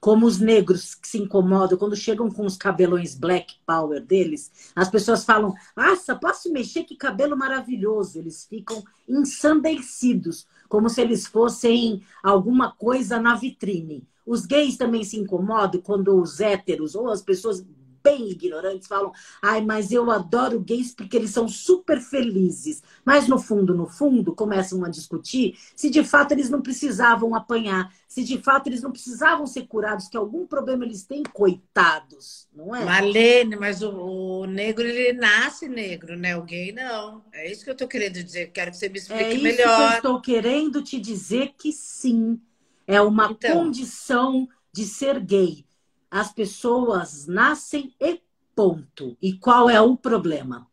[0.00, 4.88] Como os negros que se incomodam quando chegam com os cabelões black power deles, as
[4.88, 6.84] pessoas falam: Nossa, posso mexer?
[6.84, 8.18] Que cabelo maravilhoso!
[8.18, 14.06] Eles ficam ensandecidos, como se eles fossem alguma coisa na vitrine.
[14.26, 17.64] Os gays também se incomodam quando os héteros ou as pessoas
[18.02, 22.82] bem ignorantes falam: ai, mas eu adoro gays porque eles são super felizes.
[23.04, 27.92] Mas no fundo, no fundo, começam a discutir se de fato eles não precisavam apanhar,
[28.06, 32.74] se de fato eles não precisavam ser curados, que algum problema eles têm, coitados, não
[32.74, 32.84] é?
[32.84, 36.36] Malene, mas o, o negro ele nasce negro, né?
[36.36, 37.22] O gay não.
[37.32, 38.50] É isso que eu tô querendo dizer.
[38.52, 39.76] Quero que você me explique é isso melhor.
[39.76, 42.40] Que eu estou querendo te dizer que sim.
[42.86, 43.64] É uma então...
[43.64, 45.64] condição de ser gay.
[46.12, 48.20] As pessoas nascem e
[48.54, 49.16] ponto.
[49.22, 50.66] E qual é o problema?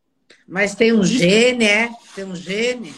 [0.46, 1.90] Mas tem um gene, é?
[2.14, 2.94] Tem um gene.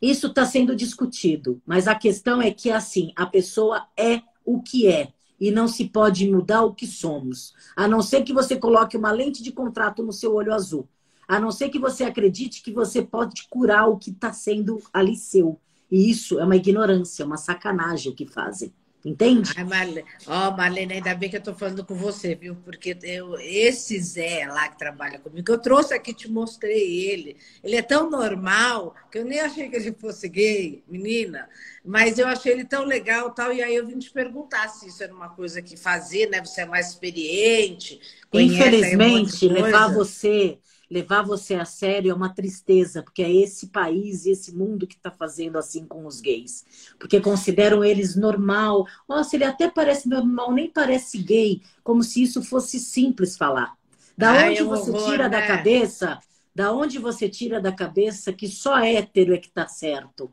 [0.00, 4.88] Isso está sendo discutido, mas a questão é que assim a pessoa é o que
[4.88, 8.96] é e não se pode mudar o que somos, a não ser que você coloque
[8.96, 10.88] uma lente de contrato no seu olho azul,
[11.28, 15.14] a não ser que você acredite que você pode curar o que está sendo ali
[15.14, 15.60] seu.
[15.90, 18.72] E isso é uma ignorância, uma sacanagem o que fazem.
[19.04, 19.52] Entende?
[19.64, 22.56] Marlene, oh, Marlene, ainda bem que eu estou falando com você, viu?
[22.56, 27.36] Porque eu, esse Zé lá que trabalha comigo, eu trouxe aqui, te mostrei ele.
[27.62, 31.48] Ele é tão normal que eu nem achei que ele fosse gay, menina.
[31.84, 33.52] Mas eu achei ele tão legal tal.
[33.52, 36.44] E aí eu vim te perguntar se isso era uma coisa que fazia, né?
[36.44, 38.00] Você é mais experiente.
[38.32, 40.58] Infelizmente, levar você
[40.90, 44.94] levar você a sério é uma tristeza, porque é esse país e esse mundo que
[44.94, 46.64] está fazendo assim com os gays.
[46.98, 48.86] Porque consideram eles normal.
[49.08, 53.76] Nossa, ele até parece normal, nem parece gay, como se isso fosse simples falar.
[54.16, 55.28] Da Ai, onde é você horror, tira né?
[55.28, 56.18] da cabeça?
[56.54, 60.32] Da onde você tira da cabeça que só hétero é que tá certo?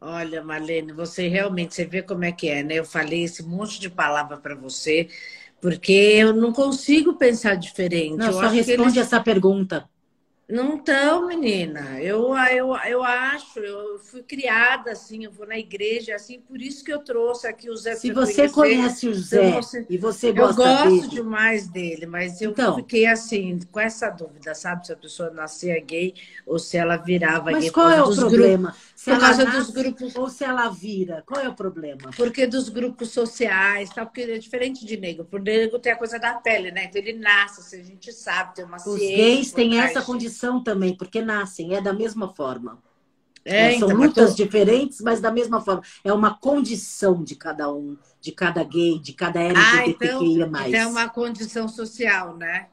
[0.00, 2.74] Olha, Marlene, você realmente, você vê como é que é, né?
[2.76, 5.08] Eu falei esse monte de palavra para você
[5.60, 8.16] porque eu não consigo pensar diferente.
[8.16, 8.96] Não, eu só responde eles...
[8.96, 9.89] essa pergunta.
[10.50, 12.00] Não estão, menina.
[12.00, 16.84] Eu, eu, eu acho, eu fui criada assim, eu vou na igreja, assim, por isso
[16.84, 17.94] que eu trouxe aqui o Zé.
[17.94, 19.86] Se você conhece o Zé você...
[19.88, 21.08] e você gosta Eu gosto dele.
[21.08, 24.86] demais dele, mas eu então, fiquei assim, com essa dúvida, sabe?
[24.86, 27.64] Se a pessoa nascia gay ou se ela virava mas gay.
[27.66, 28.70] Mas qual é o problema?
[28.70, 30.16] Grupos, se por causa dos grupos.
[30.16, 32.10] Ou se ela vira, qual é o problema?
[32.16, 35.24] Porque dos grupos sociais, tal, porque é diferente de negro.
[35.24, 36.84] Por negro tem a coisa da pele, né?
[36.84, 40.96] Então ele nasce, assim, a gente sabe, tem uma Os gays têm essa condição também,
[40.96, 42.78] porque nascem, é da mesma forma.
[43.44, 45.82] É, É, são então, lutas tô- diferentes, mas da mesma forma.
[46.04, 49.44] É uma condição de cada um, de cada gay, de cada Ah,
[49.86, 50.46] então, LGBTQIA+.
[50.46, 52.68] então é uma condição social, né?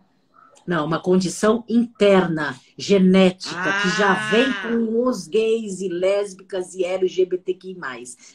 [0.66, 4.30] Não, uma condição interna, genética, que já Ah.
[4.30, 7.78] vem com os gays e lésbicas e LGBTQI+.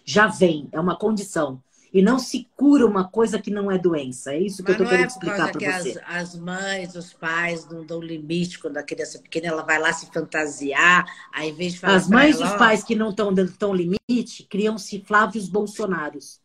[0.02, 1.62] Já vem, é uma condição.
[1.92, 4.32] E não se cura uma coisa que não é doença.
[4.32, 6.00] É isso que Mas eu estou é querendo causa explicar para as, você.
[6.06, 9.92] as mães, os pais não dão limite quando a criança é pequena, ela vai lá
[9.92, 13.32] se fantasiar, aí em vez de falar As mães e os pais que não estão
[13.32, 16.40] dando tão limite, criam-se Flávios Bolsonaros.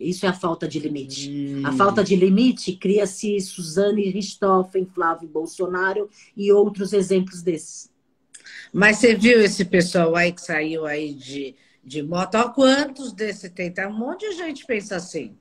[0.00, 1.30] Isso é a falta de limite.
[1.30, 1.62] Hum.
[1.64, 7.90] A falta de limite cria-se Suzane Richthofen, Flávio Bolsonaro e outros exemplos desses.
[8.72, 12.34] Mas você viu esse pessoal aí que saiu aí de, de moto?
[12.36, 13.72] Ó, quantos desse tem?
[13.72, 15.36] Tá um monte de gente pensa assim,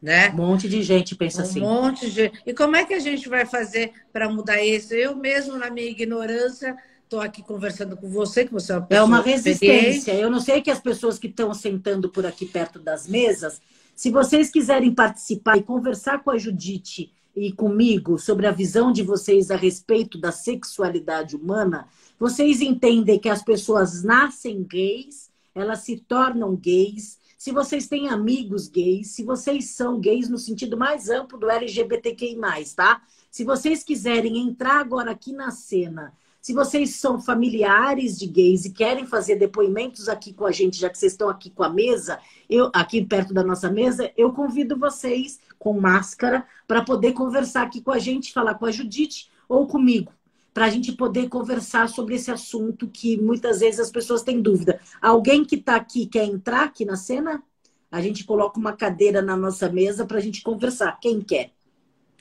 [0.00, 0.30] né?
[0.30, 1.60] Um monte de gente pensa Um assim.
[1.60, 2.42] monte de gente.
[2.46, 4.94] E como é que a gente vai fazer para mudar isso?
[4.94, 8.86] Eu mesmo, na minha ignorância, estou aqui conversando com você, que você é uma É
[8.86, 9.48] pessoa uma experiente.
[9.48, 10.14] resistência.
[10.14, 13.60] Eu não sei que as pessoas que estão sentando por aqui perto das mesas,
[13.94, 19.02] se vocês quiserem participar e conversar com a Judite e comigo sobre a visão de
[19.02, 21.86] vocês a respeito da sexualidade humana,
[22.18, 27.18] vocês entendem que as pessoas nascem gays, elas se tornam gays.
[27.38, 32.38] Se vocês têm amigos gays, se vocês são gays no sentido mais amplo do LGBTQI+,
[32.76, 33.02] tá?
[33.30, 38.72] Se vocês quiserem entrar agora aqui na cena se vocês são familiares de gays e
[38.72, 42.18] querem fazer depoimentos aqui com a gente, já que vocês estão aqui com a mesa,
[42.48, 47.82] eu aqui perto da nossa mesa, eu convido vocês com máscara para poder conversar aqui
[47.82, 50.12] com a gente, falar com a Judite ou comigo,
[50.52, 54.80] para a gente poder conversar sobre esse assunto que muitas vezes as pessoas têm dúvida.
[55.00, 57.42] Alguém que está aqui quer entrar aqui na cena?
[57.90, 60.98] A gente coloca uma cadeira na nossa mesa para a gente conversar.
[61.00, 61.50] Quem quer?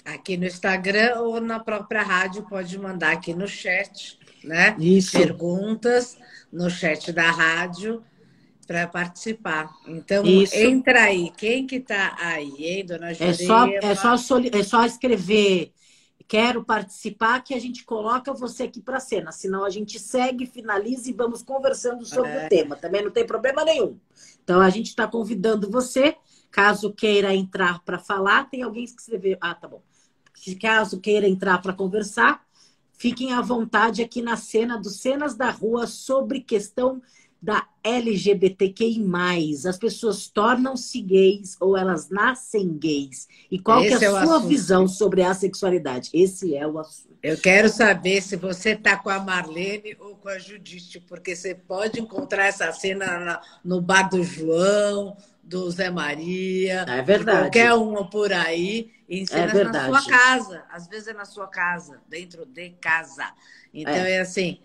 [0.05, 4.75] Aqui no Instagram ou na própria rádio, pode mandar aqui no chat, né?
[4.79, 5.11] Isso.
[5.11, 6.17] Perguntas
[6.51, 8.03] no chat da rádio
[8.65, 9.69] para participar.
[9.87, 10.55] Então, Isso.
[10.55, 11.31] entra aí.
[11.35, 13.31] Quem que tá aí, hein, dona Jurema?
[13.31, 15.71] É só, é só, é só escrever
[16.29, 19.31] quero participar que a gente coloca você aqui para cena.
[19.31, 22.45] Senão a gente segue, finaliza e vamos conversando sobre É.
[22.45, 22.75] o tema.
[22.75, 23.97] Também não tem problema nenhum.
[24.43, 26.15] Então a gente está convidando você,
[26.51, 29.39] caso queira entrar para falar, tem alguém que escreveu.
[29.41, 29.81] Ah, tá bom.
[30.35, 32.45] Se Caso queira entrar para conversar,
[32.93, 37.01] fiquem à vontade aqui na cena dos Cenas da Rua sobre questão
[37.41, 39.01] da LGBTQI+.
[39.67, 43.27] As pessoas tornam-se gays ou elas nascem gays.
[43.49, 44.47] E qual é é a sua assunto.
[44.47, 46.09] visão sobre a sexualidade?
[46.13, 47.17] Esse é o assunto.
[47.21, 51.53] Eu quero saber se você tá com a Marlene ou com a Judite, porque você
[51.55, 57.39] pode encontrar essa cena na- no bar do João, do Zé Maria, É de verdade.
[57.39, 59.87] qualquer uma por aí, em cenas na verdade.
[59.87, 60.63] sua casa.
[60.71, 63.25] Às vezes é na sua casa, dentro de casa.
[63.73, 64.11] Então É.
[64.13, 64.59] é, assim.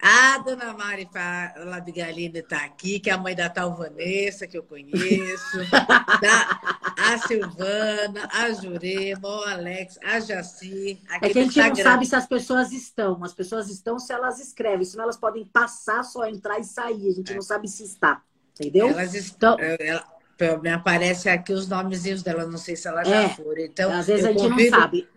[0.00, 1.08] A dona Mari
[1.56, 6.60] Labigalini está aqui, que é a mãe da tal Vanessa, que eu conheço, da,
[6.96, 11.00] a Silvana, a Jurema, o Alex, a Jaci.
[11.10, 13.22] É que a gente não sabe se as pessoas estão.
[13.24, 14.84] As pessoas estão se elas escrevem.
[14.84, 17.08] Senão elas podem passar, só entrar e sair.
[17.10, 18.22] A gente não sabe se está.
[18.54, 18.88] Entendeu?
[18.88, 19.56] Elas estão.
[19.58, 20.06] Ela-
[20.62, 23.28] me aparece aqui os nomezinhos dela, não sei se elas já É.
[23.30, 23.60] foram.
[23.60, 25.08] Então, às vezes a gente convido- não sabe.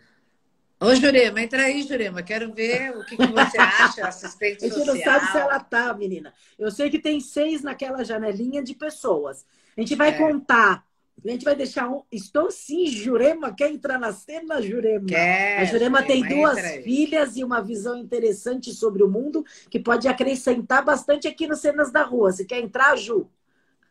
[0.82, 2.24] Ô, Jurema, entra aí, Jurema.
[2.24, 4.96] Quero ver o que, que você acha, assistente A gente social.
[4.96, 6.34] não sabe se ela tá, menina.
[6.58, 9.46] Eu sei que tem seis naquela janelinha de pessoas.
[9.78, 10.18] A gente vai É.
[10.18, 10.86] contar.
[11.24, 12.04] A gente vai deixar um.
[12.12, 13.54] Estou sim, Jurema.
[13.54, 15.08] Quer entrar na cena, Jurema?
[15.08, 20.08] Quer, A Jurema tem duas filhas e uma visão interessante sobre o mundo que pode
[20.08, 22.32] acrescentar bastante aqui nos Cenas da Rua.
[22.32, 23.30] Você quer entrar, Ju?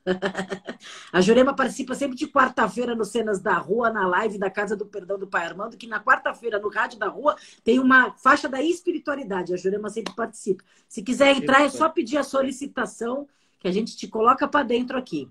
[1.12, 4.86] A Jurema participa sempre de quarta-feira no Cenas da Rua, na live da Casa do
[4.86, 8.62] Perdão do Pai Armando, que na quarta-feira, no Rádio da Rua, tem uma faixa da
[8.62, 9.52] espiritualidade.
[9.52, 10.64] A Jurema sempre participa.
[10.88, 14.96] Se quiser entrar, é só pedir a solicitação, que a gente te coloca para dentro
[14.96, 15.28] aqui.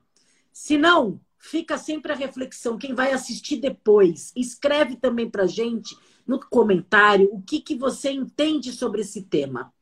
[0.54, 2.78] Se não, fica sempre a reflexão.
[2.78, 8.72] Quem vai assistir depois, escreve também para gente no comentário o que, que você entende
[8.72, 9.74] sobre esse tema.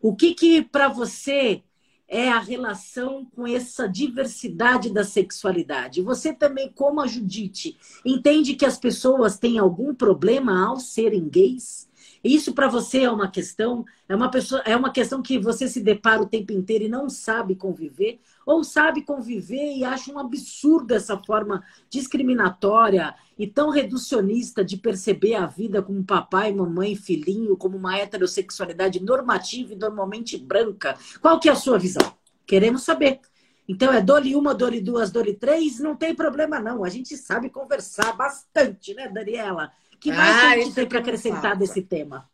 [0.00, 1.64] O que, que para você
[2.08, 6.00] é a relação com essa diversidade da sexualidade?
[6.00, 11.86] Você também, como a Judite, entende que as pessoas têm algum problema ao serem gays?
[12.22, 15.80] Isso para você é uma questão, é uma pessoa, é uma questão que você se
[15.80, 20.94] depara o tempo inteiro e não sabe conviver, ou sabe conviver e acha um absurdo
[20.94, 27.76] essa forma discriminatória e tão reducionista de perceber a vida como papai, mamãe, filhinho, como
[27.76, 30.96] uma heterossexualidade normativa e normalmente branca.
[31.20, 32.14] Qual que é a sua visão?
[32.46, 33.20] Queremos saber.
[33.68, 36.84] Então é dole uma, dole duas, dole três, não tem problema não.
[36.84, 39.70] A gente sabe conversar bastante, né, Daniela?
[40.00, 42.30] que mais ah, a gente tem para acrescentar desse tema?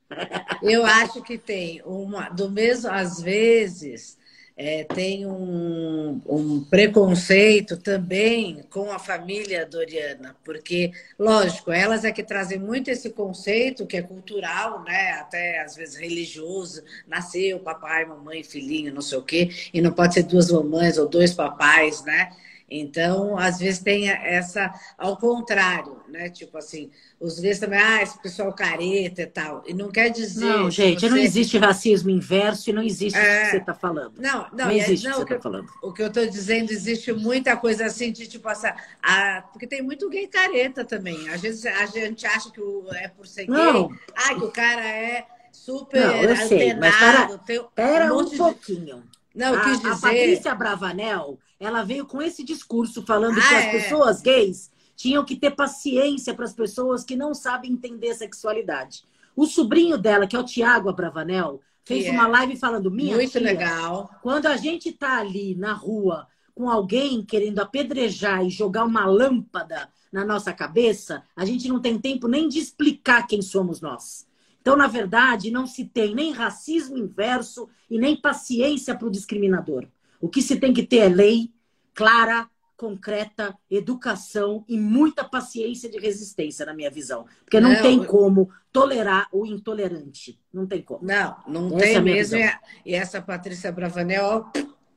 [0.62, 4.18] Eu acho que tem uma, do mesmo, às vezes,
[4.56, 12.22] é, tem um, um, preconceito também com a família Doriana, porque, lógico, elas é que
[12.22, 15.12] trazem muito esse conceito que é cultural, né?
[15.12, 20.14] até às vezes religioso, nasceu papai, mamãe, filhinho, não sei o quê, e não pode
[20.14, 22.30] ser duas mamães ou dois papais, né?
[22.70, 26.30] Então, às vezes tem essa, ao contrário, né?
[26.30, 29.62] Tipo assim, os gays também, ah, esse pessoal careta e tal.
[29.66, 30.46] E não quer dizer.
[30.46, 31.10] Não, gente, você...
[31.10, 33.20] não existe racismo inverso e não existe é...
[33.20, 34.14] o que você está falando.
[34.18, 35.68] Não, não, não existe não, o que você está falando.
[35.82, 38.68] O que eu estou dizendo, existe muita coisa assim de tipo assim,
[39.02, 39.42] a...
[39.52, 41.28] porque tem muito gay careta também.
[41.28, 42.60] Às vezes a gente acha que
[42.94, 43.88] é por ser não.
[43.88, 46.48] gay, ah, que o cara é super não, eu antenado.
[46.48, 48.96] Sei, mas para, tem um, um pouquinho.
[49.02, 49.14] De...
[49.34, 49.90] Não, eu quis dizer...
[49.90, 53.70] a Patrícia Bravanel ela veio com esse discurso falando ah, que as é.
[53.72, 59.04] pessoas gays tinham que ter paciência para as pessoas que não sabem entender sexualidade.
[59.36, 63.40] O sobrinho dela, que é o Tiago Abravanel, fez uma live falando: Minha Muito tia,
[63.40, 64.10] legal.
[64.22, 69.88] Quando a gente está ali na rua com alguém querendo apedrejar e jogar uma lâmpada
[70.12, 74.24] na nossa cabeça, a gente não tem tempo nem de explicar quem somos nós.
[74.60, 79.86] Então, na verdade, não se tem nem racismo inverso e nem paciência para o discriminador.
[80.20, 81.50] O que se tem que ter é lei
[81.94, 87.24] clara, concreta, educação e muita paciência de resistência, na minha visão.
[87.44, 90.38] Porque não, não tem como tolerar o intolerante.
[90.52, 91.04] Não tem como.
[91.04, 92.36] Não, não essa tem é mesmo.
[92.36, 92.58] Visão.
[92.84, 94.46] E essa Patrícia Bravanel,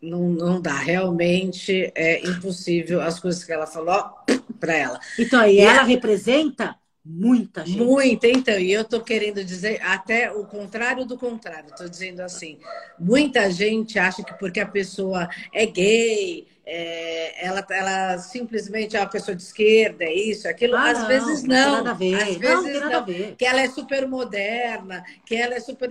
[0.01, 0.77] não, não dá.
[0.79, 4.09] Realmente é impossível as coisas que ela falou
[4.59, 4.99] para ela.
[5.17, 5.83] Então, e, e ela a...
[5.83, 6.75] representa
[7.09, 7.81] Muita gente.
[7.81, 8.59] Muita, então.
[8.59, 11.69] E eu estou querendo dizer até o contrário do contrário.
[11.69, 12.59] Estou dizendo assim:
[12.99, 19.07] muita gente acha que porque a pessoa é gay, é, ela, ela simplesmente é uma
[19.07, 20.75] pessoa de esquerda, é isso, aquilo.
[20.75, 21.87] Ah, Às não, vezes não.
[21.87, 22.97] Às vezes não, tem nada não.
[22.97, 23.35] A ver.
[23.37, 25.89] Que ela é super moderna, que ela é super.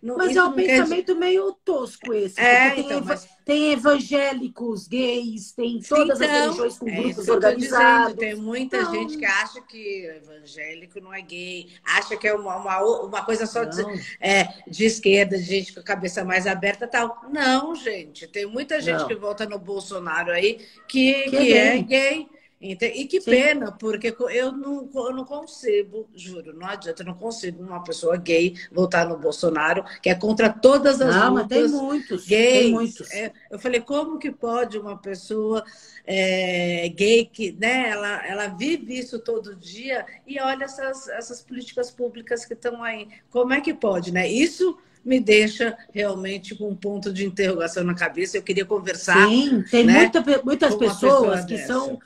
[0.00, 2.40] Não, mas é um pensamento meio tosco esse.
[2.40, 3.28] É, tem, então, mas...
[3.44, 8.16] tem evangélicos, gays, tem todas então, as religiões com é grupos organizados.
[8.16, 8.92] Tem muita então...
[8.92, 13.46] gente que acha que evangélico não é gay, acha que é uma, uma, uma coisa
[13.46, 13.82] só de,
[14.20, 17.22] é, de esquerda, de gente com a cabeça mais aberta tal.
[17.30, 18.26] Não, gente.
[18.26, 22.28] Tem muita gente que volta no Bolsonaro aí que, que, que é, é gay.
[22.62, 23.30] E que Sim.
[23.30, 28.16] pena, porque eu não, eu não consigo, juro, não adianta, eu não consigo uma pessoa
[28.16, 32.52] gay votar no Bolsonaro, que é contra todas as não, mas tem muitos, gays.
[32.52, 33.10] Tem muitos.
[33.10, 35.64] É, eu falei, como que pode uma pessoa
[36.06, 41.90] é, gay que né, ela, ela vive isso todo dia e olha essas, essas políticas
[41.90, 43.08] públicas que estão aí.
[43.28, 44.30] Como é que pode, né?
[44.30, 48.36] Isso me deixa realmente com um ponto de interrogação na cabeça.
[48.36, 49.28] Eu queria conversar.
[49.28, 51.98] Sim, tem né, muita, muitas pessoas que são,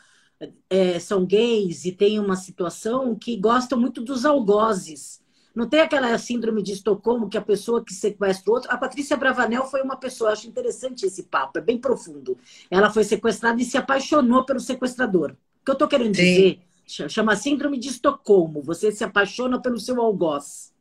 [0.68, 5.20] é, são gays e têm uma situação que gostam muito dos algozes.
[5.55, 8.70] Não tem aquela síndrome de Estocolmo que a pessoa que sequestra o outro.
[8.70, 12.37] A Patrícia Bravanel foi uma pessoa, acho interessante esse papo, é bem profundo.
[12.70, 15.31] Ela foi sequestrada e se apaixonou pelo sequestrador.
[15.33, 16.22] O que eu estou querendo Sim.
[16.22, 16.61] dizer?
[17.09, 18.62] Chama síndrome de Estocolmo.
[18.62, 20.72] Você se apaixona pelo seu algoz.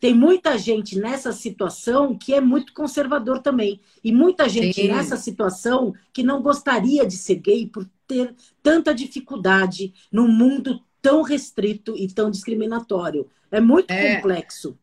[0.00, 3.80] Tem muita gente nessa situação que é muito conservador também.
[4.02, 4.88] E muita gente Sim.
[4.88, 11.22] nessa situação que não gostaria de ser gay por ter tanta dificuldade num mundo tão
[11.22, 13.28] restrito e tão discriminatório.
[13.50, 14.78] É muito é, complexo.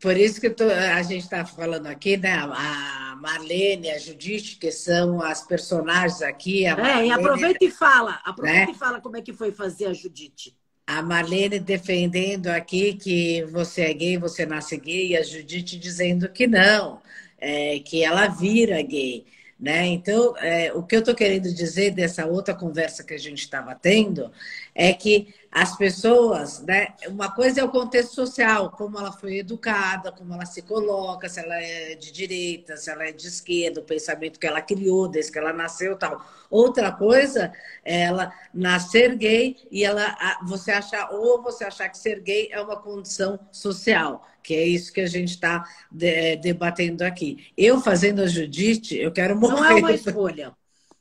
[0.00, 2.34] Por isso que tô, a gente está falando aqui, né?
[2.34, 6.64] A Marlene, a Judite, que são as personagens aqui.
[6.64, 8.20] Marlene, é, e aproveita e fala.
[8.24, 8.72] Aproveita né?
[8.72, 10.54] e fala como é que foi fazer a Judite
[10.86, 16.28] a Marlene defendendo aqui que você é gay, você nasce gay, e a Judite dizendo
[16.28, 17.02] que não,
[17.38, 19.26] é, que ela vira gay.
[19.58, 19.86] Né?
[19.86, 23.74] Então, é, o que eu estou querendo dizer dessa outra conversa que a gente estava
[23.74, 24.30] tendo
[24.74, 26.88] é que as pessoas, né?
[27.08, 31.40] Uma coisa é o contexto social, como ela foi educada, como ela se coloca, se
[31.40, 35.32] ela é de direita, se ela é de esquerda, o pensamento que ela criou desde
[35.32, 36.22] que ela nasceu, tal.
[36.50, 42.20] Outra coisa é ela nascer gay e ela você achar ou você achar que ser
[42.20, 47.46] gay é uma condição social, que é isso que a gente está de, debatendo aqui.
[47.56, 49.54] Eu fazendo a Judite, eu quero morrer.
[49.54, 50.52] Não é uma escolha.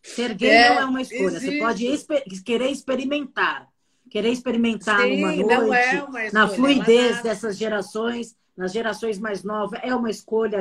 [0.02, 1.36] Ser gay é, não é uma escolha.
[1.36, 1.60] Existe.
[1.60, 3.75] Você pode querer experimentar
[4.16, 5.78] querer experimentar Sim, uma noite,
[6.20, 10.60] é na fluidez dessas gerações, nas gerações mais novas, é uma escolha,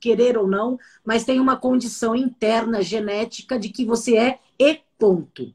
[0.00, 5.54] querer ou não, mas tem uma condição interna, genética, de que você é e ponto.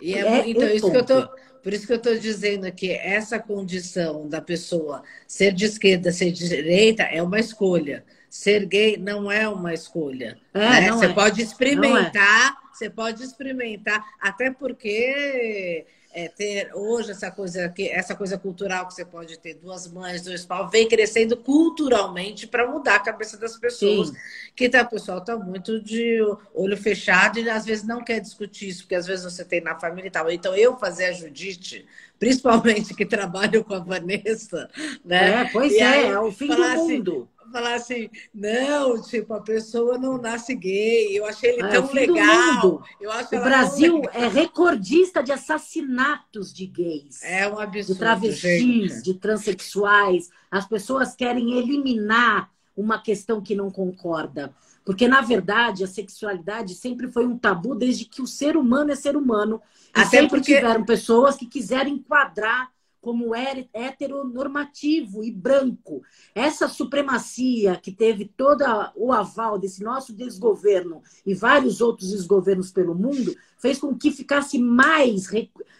[0.00, 0.92] E é, é então, isso ponto.
[0.92, 1.28] que eu tô,
[1.62, 6.32] por isso que eu estou dizendo que essa condição da pessoa ser de esquerda, ser
[6.32, 8.02] de direita, é uma escolha.
[8.30, 10.38] ser gay não é uma escolha.
[10.54, 10.92] É, né?
[10.92, 11.12] Você é.
[11.12, 12.74] pode experimentar, é.
[12.74, 19.04] você pode experimentar, até porque é, ter hoje essa coisa, essa coisa cultural que você
[19.04, 24.08] pode ter duas mães, dois pau, vem crescendo culturalmente para mudar a cabeça das pessoas.
[24.08, 24.16] Sim.
[24.56, 26.18] Que tá, o pessoal está muito de
[26.54, 29.78] olho fechado e às vezes não quer discutir isso, porque às vezes você tem na
[29.78, 30.30] família e tal.
[30.30, 31.86] Então, eu fazer a Judite,
[32.18, 34.68] principalmente que trabalho com a Vanessa,
[35.04, 35.42] né?
[35.42, 37.12] É, pois e é, é o fim do assim, mundo.
[37.12, 41.18] Assim, falar assim, não, tipo, a pessoa não nasce gay.
[41.18, 42.82] Eu achei ele ah, tão legal.
[43.00, 47.22] Eu acho o Brasil é recordista de assassinatos de gays.
[47.22, 47.94] É um absurdo.
[47.94, 49.02] De travestis, gente.
[49.02, 50.30] de transexuais.
[50.50, 54.54] As pessoas querem eliminar uma questão que não concorda.
[54.84, 58.94] Porque, na verdade, a sexualidade sempre foi um tabu desde que o ser humano é
[58.94, 59.60] ser humano.
[59.94, 60.54] E Até sempre porque...
[60.54, 62.70] tiveram pessoas que quiseram enquadrar
[63.08, 66.02] como heteronormativo e branco.
[66.34, 68.62] Essa supremacia que teve todo
[68.94, 74.58] o aval desse nosso desgoverno e vários outros desgovernos pelo mundo fez com que ficasse
[74.58, 75.24] mais,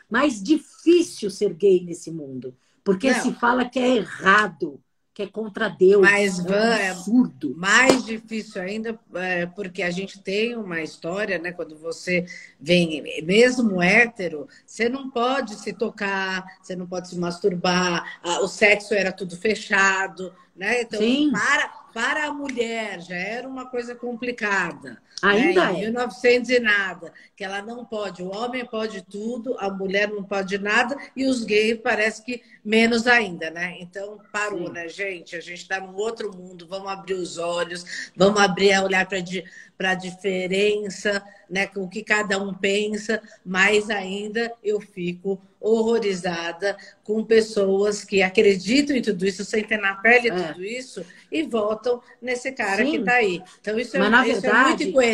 [0.08, 2.56] mais difícil ser gay nesse mundo.
[2.82, 3.20] Porque Não.
[3.20, 4.80] se fala que é errado
[5.18, 6.00] que é contra Deus.
[6.00, 7.52] Mas, é um absurdo.
[7.56, 11.50] mais difícil ainda, é, porque a gente tem uma história, né?
[11.50, 12.24] Quando você
[12.60, 18.94] vem, mesmo hétero, você não pode se tocar, você não pode se masturbar, o sexo
[18.94, 20.82] era tudo fechado, né?
[20.82, 21.32] Então, Sim.
[21.32, 25.02] para para a mulher já era uma coisa complicada.
[25.22, 25.78] Ainda né?
[25.78, 30.22] Em 1900 e nada, que ela não pode, o homem pode tudo, a mulher não
[30.22, 33.76] pode nada, e os gays parece que menos ainda, né?
[33.80, 34.72] Então parou, Sim.
[34.72, 35.34] né, gente?
[35.34, 39.90] A gente está num outro mundo, vamos abrir os olhos, vamos abrir a olhar para
[39.90, 41.66] a diferença, né?
[41.66, 48.94] Com o que cada um pensa, mas ainda eu fico horrorizada com pessoas que acreditam
[48.94, 50.34] em tudo isso, sentem na pele é.
[50.34, 52.90] tudo isso e votam nesse cara Sim.
[52.90, 53.42] que está aí.
[53.60, 55.07] Então, isso, é, isso verdade, é, muito incoerente,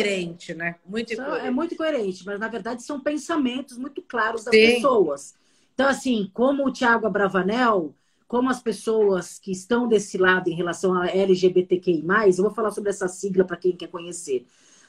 [0.53, 0.75] né?
[0.85, 1.47] Muito é incoerente.
[1.47, 4.75] É muito incoerente, mas na verdade são pensamentos muito claros das Sim.
[4.75, 5.35] pessoas.
[5.73, 7.93] Então, assim, como o Tiago Abravanel,
[8.27, 12.03] como as pessoas que estão desse lado em relação a LGBTQI,
[12.37, 14.45] eu vou falar sobre essa sigla para quem quer conhecer.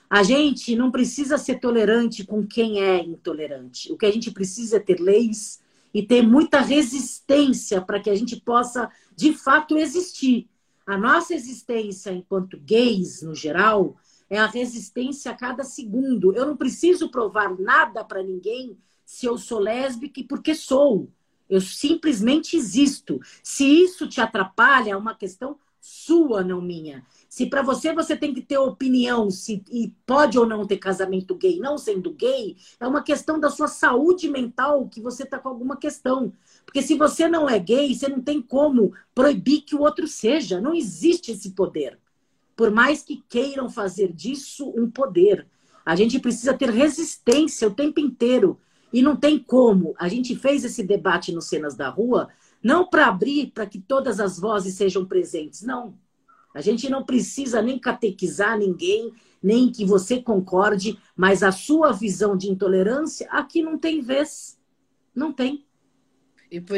[0.08, 3.92] A gente não precisa ser tolerante com quem é intolerante.
[3.92, 5.60] O que a gente precisa é ter leis
[5.92, 10.48] e ter muita resistência para que a gente possa, de fato, existir.
[10.86, 13.96] A nossa existência enquanto gays, no geral,
[14.28, 16.34] é a resistência a cada segundo.
[16.34, 21.08] Eu não preciso provar nada para ninguém se eu sou lésbica e porque sou.
[21.48, 23.20] Eu simplesmente existo.
[23.42, 27.06] Se isso te atrapalha, é uma questão sua, não minha.
[27.28, 31.36] Se para você você tem que ter opinião se e pode ou não ter casamento
[31.36, 35.48] gay, não sendo gay, é uma questão da sua saúde mental que você está com
[35.48, 36.32] alguma questão.
[36.64, 40.60] Porque se você não é gay, você não tem como proibir que o outro seja.
[40.60, 42.00] Não existe esse poder.
[42.56, 45.46] Por mais que queiram fazer disso um poder.
[45.84, 48.58] A gente precisa ter resistência o tempo inteiro.
[48.92, 49.94] E não tem como.
[49.98, 52.28] A gente fez esse debate nos Cenas da Rua,
[52.62, 55.94] não para abrir para que todas as vozes sejam presentes, não.
[56.54, 62.34] A gente não precisa nem catequizar ninguém, nem que você concorde, mas a sua visão
[62.34, 64.58] de intolerância aqui não tem vez.
[65.14, 65.65] Não tem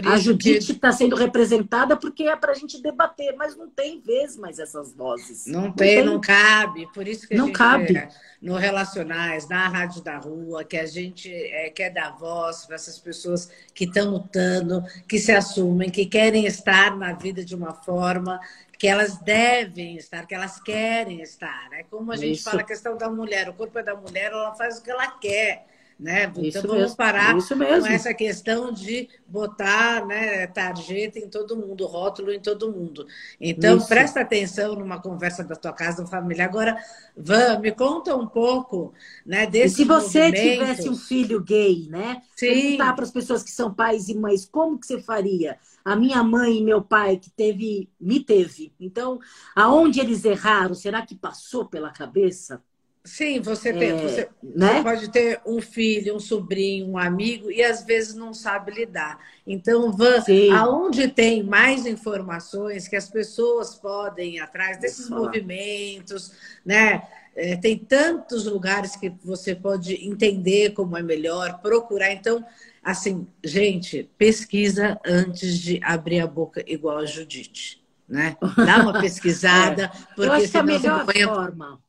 [0.04, 0.96] a Judite está que...
[0.96, 5.46] sendo representada porque é para a gente debater, mas não tem vez mais essas vozes.
[5.46, 6.88] Não, não tem, tem, não cabe.
[6.92, 7.96] Por isso que não a gente, cabe.
[7.96, 8.08] É,
[8.40, 12.98] no Relacionais, na Rádio da Rua, que a gente é, quer dar voz para essas
[12.98, 18.40] pessoas que estão lutando, que se assumem, que querem estar na vida de uma forma
[18.78, 21.68] que elas devem estar, que elas querem estar.
[21.72, 22.44] É como a gente isso.
[22.44, 25.08] fala a questão da mulher, o corpo é da mulher, ela faz o que ela
[25.08, 25.66] quer
[25.98, 26.24] né?
[26.24, 31.86] Então isso vamos mesmo, parar com essa questão de botar né, tarjeta em todo mundo,
[31.86, 33.04] rótulo em todo mundo.
[33.40, 33.88] Então, isso.
[33.88, 36.44] presta atenção numa conversa da tua casa família.
[36.44, 36.78] Agora,
[37.16, 38.92] Van, me conta um pouco
[39.26, 39.76] né, desse.
[39.76, 42.22] Se você tivesse um filho gay, né?
[42.36, 42.46] Sim.
[42.46, 45.58] Perguntar para as pessoas que são pais e mães, como que você faria?
[45.84, 48.72] A minha mãe e meu pai, que teve, me teve.
[48.78, 49.18] Então,
[49.56, 52.62] aonde eles erraram, será que passou pela cabeça?
[53.04, 54.74] Sim, você, tem, é, você, né?
[54.74, 59.18] você, pode ter um filho, um sobrinho, um amigo e às vezes não sabe lidar.
[59.46, 60.50] Então, Van, Sim.
[60.50, 66.32] aonde tem mais informações que as pessoas podem ir atrás desses movimentos,
[66.64, 67.02] né?
[67.34, 72.12] É, tem tantos lugares que você pode entender como é melhor, procurar.
[72.12, 72.44] Então,
[72.82, 78.36] assim, gente, pesquisa antes de abrir a boca igual a Judite, né?
[78.56, 79.88] Dá uma pesquisada, é.
[80.14, 81.87] porque Eu acho que é a melhor forma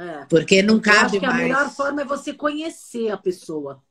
[0.00, 0.24] é.
[0.30, 1.38] Porque não cabe Eu acho que mais.
[1.38, 3.82] a melhor forma é você conhecer a pessoa.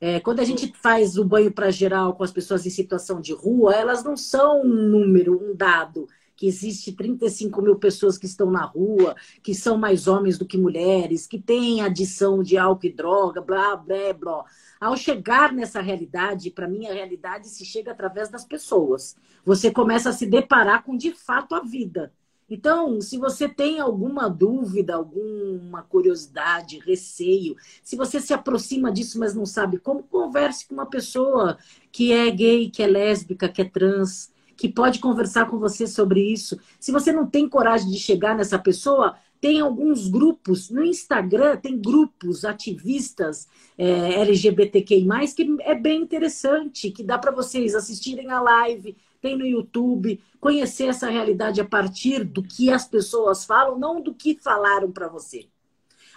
[0.00, 3.32] É, quando a gente faz o banho para geral com as pessoas em situação de
[3.32, 6.06] rua, elas não são um número, um dado
[6.36, 10.58] que existe 35 mil pessoas que estão na rua, que são mais homens do que
[10.58, 14.44] mulheres, que têm adição de álcool e droga, blá, blá, blá.
[14.80, 19.16] Ao chegar nessa realidade, para mim a realidade se chega através das pessoas.
[19.44, 22.12] Você começa a se deparar com de fato a vida.
[22.48, 29.34] Então, se você tem alguma dúvida, alguma curiosidade, receio, se você se aproxima disso, mas
[29.34, 31.58] não sabe como, converse com uma pessoa
[31.90, 36.20] que é gay, que é lésbica, que é trans, que pode conversar com você sobre
[36.20, 36.58] isso.
[36.78, 41.78] Se você não tem coragem de chegar nessa pessoa, tem alguns grupos no Instagram, tem
[41.78, 45.04] grupos ativistas é, LGBTQI,
[45.36, 50.84] que é bem interessante, que dá para vocês assistirem a live, tem no YouTube, conhecer
[50.84, 55.46] essa realidade a partir do que as pessoas falam, não do que falaram para você.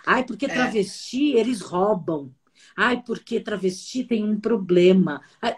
[0.05, 0.49] Ai, porque é.
[0.49, 1.39] travesti, é.
[1.39, 2.36] eles roubam.
[2.76, 5.22] Ai, porque travesti tem um problema.
[5.41, 5.55] Ai,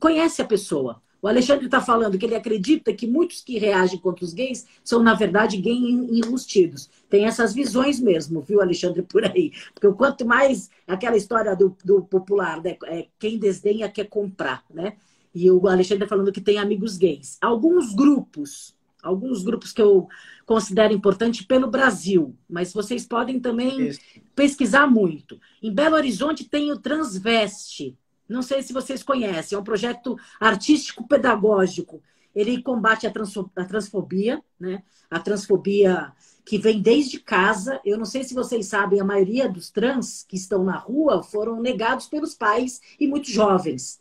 [0.00, 1.02] conhece a pessoa.
[1.20, 5.02] O Alexandre está falando que ele acredita que muitos que reagem contra os gays são,
[5.02, 6.88] na verdade, gays enrustidos.
[7.06, 9.52] Tem essas visões mesmo, viu, Alexandre, por aí.
[9.74, 12.78] Porque o quanto mais aquela história do, do popular, né?
[12.86, 14.96] É, quem desdenha quer comprar, né?
[15.36, 17.36] E o Alexandre está falando que tem amigos gays.
[17.42, 20.08] Alguns grupos, alguns grupos que eu
[20.46, 24.00] considero importante pelo Brasil, mas vocês podem também Isso.
[24.34, 25.38] pesquisar muito.
[25.62, 32.02] Em Belo Horizonte tem o Transveste, não sei se vocês conhecem, é um projeto artístico-pedagógico.
[32.34, 33.12] Ele combate a,
[33.56, 34.82] a transfobia, né?
[35.10, 36.14] A transfobia
[36.46, 37.78] que vem desde casa.
[37.84, 41.60] Eu não sei se vocês sabem, a maioria dos trans que estão na rua foram
[41.60, 44.00] negados pelos pais e muito jovens.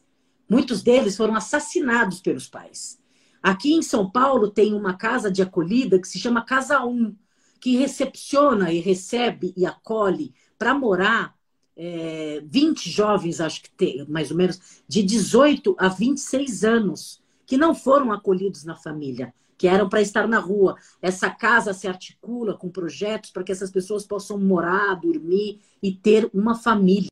[0.50, 3.00] Muitos deles foram assassinados pelos pais.
[3.42, 7.16] Aqui em São Paulo tem uma casa de acolhida que se chama Casa 1,
[7.60, 11.36] que recepciona e recebe e acolhe para morar
[11.76, 17.58] é, 20 jovens, acho que tem, mais ou menos, de 18 a 26 anos, que
[17.58, 20.76] não foram acolhidos na família, que eram para estar na rua.
[21.02, 26.30] Essa casa se articula com projetos para que essas pessoas possam morar, dormir e ter
[26.34, 27.10] uma família.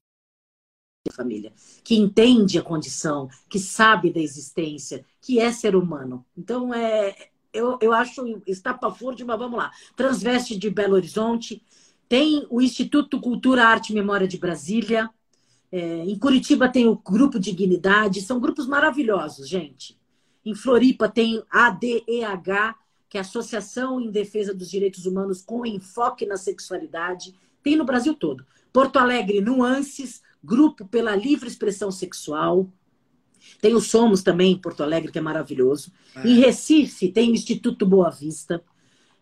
[1.11, 1.51] Família
[1.83, 6.25] que entende a condição, que sabe da existência, que é ser humano.
[6.37, 9.71] Então, é, eu, eu acho estapafúrdio, mas vamos lá.
[9.95, 11.61] Transveste de Belo Horizonte,
[12.07, 15.09] tem o Instituto Cultura, Arte e Memória de Brasília.
[15.71, 18.21] É, em Curitiba tem o Grupo Dignidade.
[18.21, 19.99] São grupos maravilhosos, gente.
[20.45, 22.75] Em Floripa tem ADEH,
[23.09, 27.35] que é a Associação em Defesa dos Direitos Humanos com enfoque na sexualidade.
[27.61, 28.45] Tem no Brasil todo.
[28.71, 32.69] Porto Alegre, Nuances, Grupo pela Livre Expressão Sexual.
[33.61, 35.91] Tem o Somos também em Porto Alegre, que é maravilhoso.
[36.15, 36.27] É.
[36.27, 38.63] Em Recife tem o Instituto Boa Vista.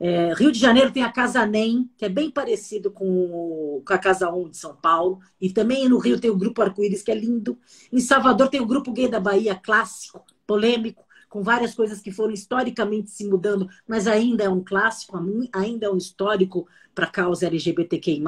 [0.04, 4.00] É, Rio de Janeiro tem a Casa NEM, que é bem parecido com, com a
[4.00, 5.20] Casa 1 de São Paulo.
[5.40, 7.56] E também no Rio tem o Grupo Arco-Íris, que é lindo.
[7.92, 12.34] Em Salvador tem o Grupo Gay da Bahia, clássico, polêmico, com várias coisas que foram
[12.34, 15.18] historicamente se mudando, mas ainda é um clássico,
[15.54, 18.22] ainda é um histórico para a causa LGBTQI+.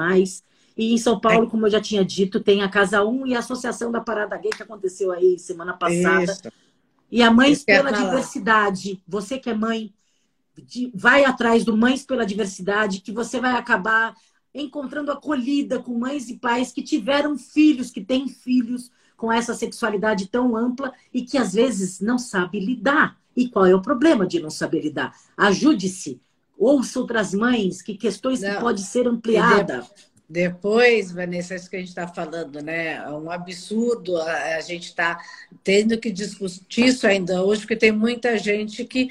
[0.76, 1.50] E em São Paulo, é.
[1.50, 4.50] como eu já tinha dito, tem a Casa 1 e a Associação da Parada Gay,
[4.50, 6.24] que aconteceu aí semana passada.
[6.24, 6.52] Isso.
[7.10, 9.00] E a Mães pela Diversidade.
[9.06, 9.94] Você que é mãe,
[10.66, 14.14] de, vai atrás do Mães pela Diversidade, que você vai acabar
[14.54, 20.28] encontrando acolhida com mães e pais que tiveram filhos, que têm filhos com essa sexualidade
[20.28, 23.16] tão ampla e que às vezes não sabe lidar.
[23.36, 25.14] E qual é o problema de não saber lidar?
[25.36, 26.20] Ajude-se.
[26.56, 28.54] Ouça outras mães, que questões não.
[28.54, 29.84] que pode ser ampliada.
[30.34, 32.94] Depois, Vanessa, é isso que a gente está falando, né?
[32.94, 35.24] É um absurdo a, a gente estar tá
[35.62, 39.10] tendo que discutir isso ainda hoje, porque tem muita gente que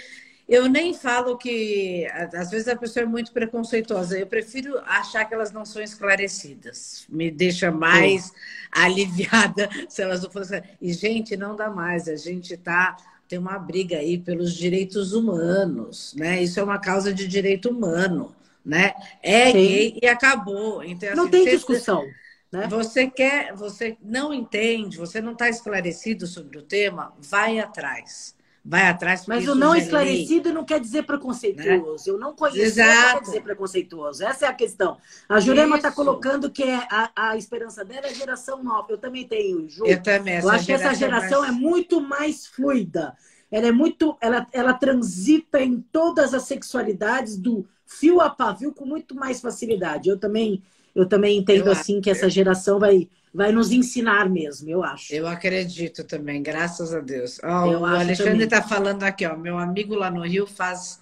[0.49, 2.05] eu nem falo que.
[2.34, 4.19] Às vezes a pessoa é muito preconceituosa.
[4.19, 7.05] Eu prefiro achar que elas não são esclarecidas.
[7.07, 8.32] Me deixa mais Sim.
[8.69, 10.61] aliviada se elas não fossem.
[10.82, 12.09] E, gente, não dá mais.
[12.09, 12.97] A gente tá.
[13.30, 16.43] Tem uma briga aí pelos direitos humanos, né?
[16.43, 18.36] Isso é uma causa de direito humano,
[18.66, 18.93] né?
[19.22, 19.53] É Sim.
[19.53, 20.84] gay e acabou.
[20.84, 22.05] Então, assim, não tem discussão.
[22.51, 22.68] Né?
[22.68, 28.36] Você quer, você não entende, você não está esclarecido sobre o tema, vai atrás
[28.66, 29.26] vai atrás.
[29.28, 32.05] Mas o não esclarecido não quer dizer preconceituoso.
[32.05, 32.14] Né?
[32.14, 32.89] Eu não conheço, Exato.
[32.89, 34.24] não quer dizer preconceituoso.
[34.24, 34.97] Essa é a questão.
[35.28, 38.88] A Jurema está colocando que é a, a esperança dela é a geração nova.
[38.89, 39.86] Eu também tenho, Ju.
[39.86, 40.39] Eu também.
[40.39, 41.53] Eu acho que essa geração mais...
[41.53, 43.16] é muito mais fluida.
[43.51, 47.68] Ela é muito, ela, ela transita em todas as sexualidades do
[47.99, 50.09] fio a pavio com muito mais facilidade.
[50.09, 50.61] Eu também,
[50.95, 55.11] eu também entendo eu assim que essa geração vai vai nos ensinar mesmo, eu acho.
[55.11, 57.39] Eu acredito também, graças a Deus.
[57.43, 60.99] Oh, o Alexandre está falando aqui, ó, meu amigo lá no Rio faz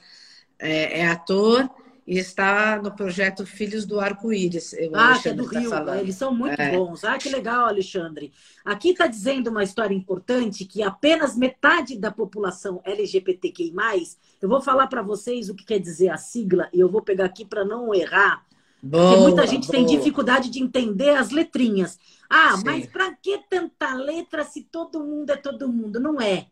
[0.58, 1.70] é, é ator
[2.12, 4.76] e está no projeto Filhos do Arco-Íris.
[4.94, 5.70] Ah, que é do tá Rio.
[5.70, 5.98] Falando.
[5.98, 6.76] Eles são muito é.
[6.76, 7.06] bons.
[7.06, 8.34] Ah, que legal, Alexandre.
[8.66, 13.74] Aqui está dizendo uma história importante que apenas metade da população LGBTQI+,
[14.42, 17.24] eu vou falar para vocês o que quer dizer a sigla e eu vou pegar
[17.24, 18.46] aqui para não errar,
[18.84, 19.78] Boa, porque muita gente boa.
[19.78, 21.98] tem dificuldade de entender as letrinhas.
[22.30, 22.64] Ah, Sim.
[22.66, 25.98] mas para que tanta letra se todo mundo é todo mundo?
[25.98, 26.48] Não é.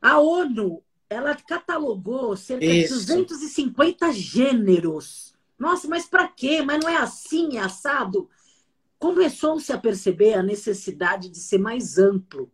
[0.00, 3.00] A ONU ela catalogou cerca Isso.
[3.00, 5.34] de 250 gêneros.
[5.58, 6.62] Nossa, mas para quê?
[6.62, 8.28] Mas não é assim, é assado?
[8.98, 12.50] Começou-se a perceber a necessidade de ser mais amplo,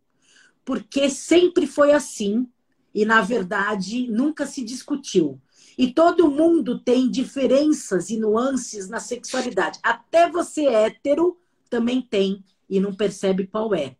[0.63, 2.47] porque sempre foi assim
[2.93, 5.41] e, na verdade, nunca se discutiu.
[5.77, 9.79] E todo mundo tem diferenças e nuances na sexualidade.
[9.81, 11.37] Até você hétero
[11.69, 13.95] também tem e não percebe qual é.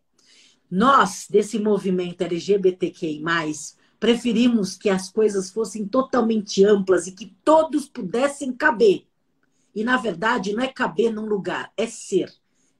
[0.70, 3.20] Nós, desse movimento LGBTQI,
[4.04, 9.06] preferimos que as coisas fossem totalmente amplas e que todos pudessem caber.
[9.74, 12.30] E, na verdade, não é caber num lugar, é ser.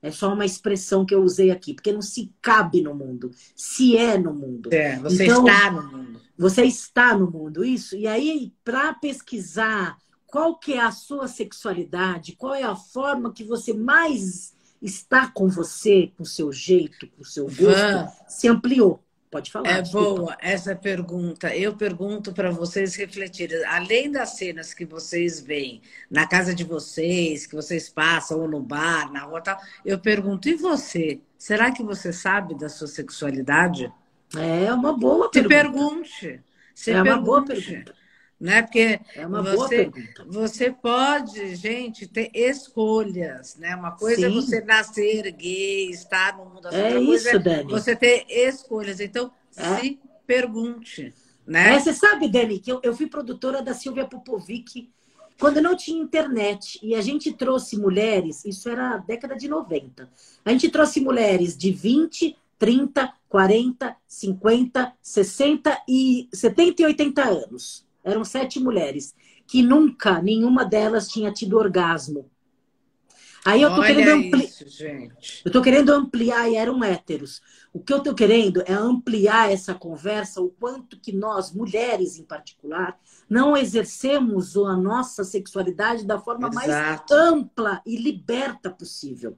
[0.03, 3.97] É só uma expressão que eu usei aqui, porque não se cabe no mundo, se
[3.97, 4.69] é no mundo.
[4.71, 6.21] É, você então, está no mundo.
[6.37, 7.97] Você está no mundo, isso.
[7.97, 9.97] E aí, para pesquisar
[10.27, 14.53] qual que é a sua sexualidade, qual é a forma que você mais
[14.83, 19.03] está com você, com o seu jeito, com o seu gosto, se ampliou.
[19.35, 19.69] Pode falar.
[19.69, 20.21] É desculpa.
[20.21, 21.57] boa essa pergunta.
[21.57, 23.65] Eu pergunto para vocês refletirem.
[23.65, 28.61] Além das cenas que vocês veem na casa de vocês, que vocês passam, ou no
[28.61, 31.21] bar, na rua tal, eu pergunto, e você?
[31.37, 33.93] Será que você sabe da sua sexualidade?
[34.37, 35.43] É uma boa pergunta.
[35.43, 36.41] Se pergunte.
[36.73, 37.11] Se é pergunte.
[37.11, 38.04] uma boa pergunta
[38.45, 38.61] né?
[38.61, 39.91] Porque é você,
[40.27, 43.75] você pode, gente, ter escolhas, né?
[43.75, 44.37] Uma coisa é Sim.
[44.37, 46.69] é você nascer gay, estar no mundo.
[46.69, 47.71] É isso, é Dani.
[47.71, 49.01] Você ter escolhas.
[49.01, 49.81] Então, é.
[49.81, 51.15] se pergunte,
[51.47, 51.75] né?
[51.75, 54.91] É, você sabe, Dani, que eu, eu fui produtora da Silvia Popovic
[55.41, 60.07] quando não tinha internet e a gente trouxe mulheres, isso era década de 90.
[60.45, 67.85] A gente trouxe mulheres de 20, 30, 40, 50, 60 e 70 e 80 anos
[68.05, 69.15] eram sete mulheres,
[69.47, 72.31] que nunca nenhuma delas tinha tido orgasmo.
[73.45, 74.51] Aí eu tô Olha querendo ampliar.
[75.45, 77.43] Eu tô querendo ampliar e eram héteros.
[77.75, 82.25] O que eu tô querendo é ampliar essa conversa, o quanto que nós, mulheres em
[82.25, 82.99] particular,
[83.29, 86.67] não exercemos a nossa sexualidade da forma Exato.
[86.67, 89.37] mais ampla e liberta possível.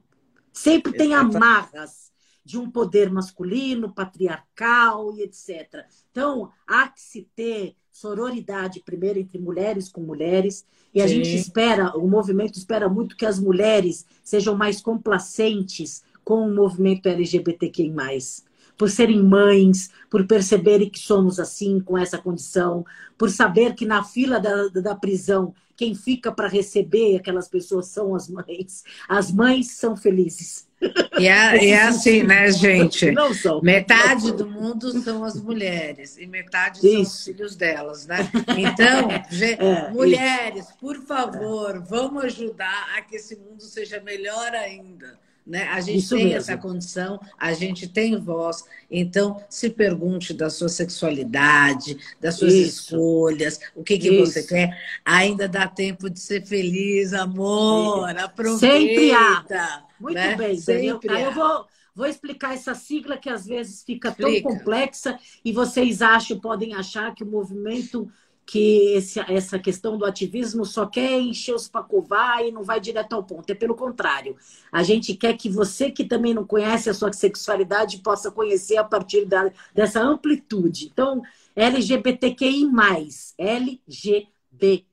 [0.53, 2.11] Sempre tem amarras
[2.45, 5.85] de um poder masculino, patriarcal e etc.
[6.09, 10.63] Então, há que se ter sororidade primeiro entre mulheres com mulheres.
[10.93, 11.15] E a Sim.
[11.15, 17.09] gente espera, o movimento espera muito que as mulheres sejam mais complacentes com o movimento
[17.09, 17.91] LGBTQI+.
[18.77, 22.85] Por serem mães, por perceberem que somos assim, com essa condição,
[23.17, 28.15] por saber que na fila da, da prisão, quem fica para receber aquelas pessoas são
[28.15, 28.83] as mães.
[29.07, 30.67] As mães são felizes.
[31.19, 33.09] E é, é assim, né, gente?
[33.13, 33.61] Não são.
[33.61, 36.91] Metade do mundo são as mulheres e metade isso.
[36.91, 38.17] são os filhos delas, né?
[38.57, 39.09] Então,
[39.59, 40.77] é, mulheres, isso.
[40.79, 45.19] por favor, vamos ajudar a que esse mundo seja melhor ainda.
[45.47, 45.63] Né?
[45.69, 46.39] A gente Isso tem mesmo.
[46.39, 48.65] essa condição, a gente tem voz.
[48.91, 52.83] Então, se pergunte da sua sexualidade, das suas Isso.
[52.83, 54.77] escolhas, o que, que você quer.
[55.05, 58.09] Ainda dá tempo de ser feliz, amor.
[58.19, 58.67] Aproveita.
[58.67, 59.83] Sempre há.
[59.97, 60.35] Muito né?
[60.35, 60.99] bem, Daniel.
[61.09, 64.49] Aí eu vou, vou explicar essa sigla que às vezes fica Explica.
[64.49, 68.11] tão complexa e vocês acham, podem achar que o movimento
[68.47, 73.11] que esse, essa questão do ativismo só quer encher os pacovar e não vai direto
[73.11, 73.49] ao ponto.
[73.51, 74.37] É pelo contrário.
[74.71, 78.85] A gente quer que você que também não conhece a sua sexualidade possa conhecer a
[78.85, 80.85] partir da, dessa amplitude.
[80.85, 81.21] Então,
[81.53, 82.69] LGBTQI+,
[83.37, 84.87] LGBTQI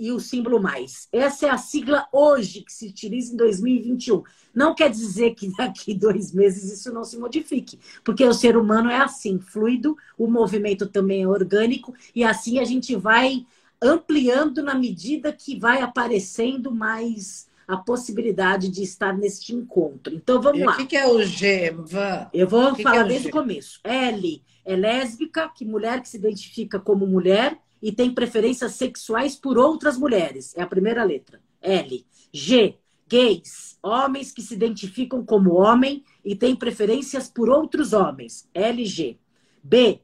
[0.00, 1.06] e o símbolo mais.
[1.12, 4.22] Essa é a sigla hoje que se utiliza em 2021.
[4.54, 8.88] Não quer dizer que daqui dois meses isso não se modifique, porque o ser humano
[8.88, 13.46] é assim, fluido, o movimento também é orgânico, e assim a gente vai
[13.80, 20.14] ampliando na medida que vai aparecendo mais a possibilidade de estar neste encontro.
[20.14, 20.72] Então vamos e lá.
[20.72, 21.76] O que é o G?
[22.32, 23.80] Eu vou que falar que é desde o começo.
[23.84, 29.58] L é lésbica, que mulher que se identifica como mulher e tem preferências sexuais por
[29.58, 30.56] outras mulheres.
[30.56, 31.40] É a primeira letra.
[31.60, 32.04] L.
[32.32, 32.76] G.
[33.08, 38.48] Gays, homens que se identificam como homem e têm preferências por outros homens.
[38.54, 39.18] LG.
[39.62, 40.00] B.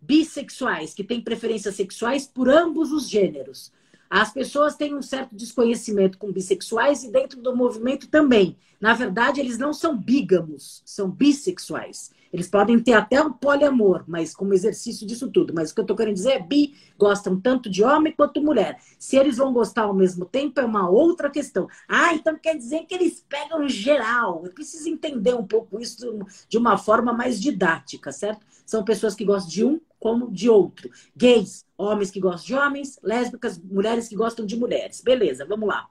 [0.00, 3.72] Bissexuais, que têm preferências sexuais por ambos os gêneros.
[4.10, 8.58] As pessoas têm um certo desconhecimento com bissexuais e dentro do movimento também.
[8.78, 12.10] Na verdade, eles não são bígamos, são bissexuais.
[12.32, 15.52] Eles podem ter até um poliamor, mas como exercício disso tudo.
[15.54, 18.80] Mas o que eu estou querendo dizer é bi, gostam tanto de homem quanto mulher.
[18.98, 21.68] Se eles vão gostar ao mesmo tempo, é uma outra questão.
[21.86, 24.42] Ah, então quer dizer que eles pegam geral.
[24.44, 28.46] Eu preciso entender um pouco isso de uma forma mais didática, certo?
[28.64, 30.90] São pessoas que gostam de um como de outro.
[31.14, 35.00] Gays, homens que gostam de homens, lésbicas, mulheres que gostam de mulheres.
[35.00, 35.86] Beleza, vamos lá.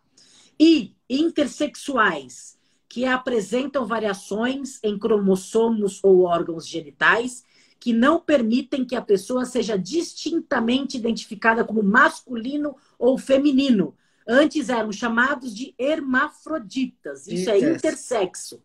[0.60, 2.58] E intersexuais,
[2.92, 7.46] que apresentam variações em cromossomos ou órgãos genitais
[7.80, 13.96] que não permitem que a pessoa seja distintamente identificada como masculino ou feminino.
[14.28, 17.28] Antes eram chamados de hermafroditas.
[17.28, 18.62] Isso é intersexo.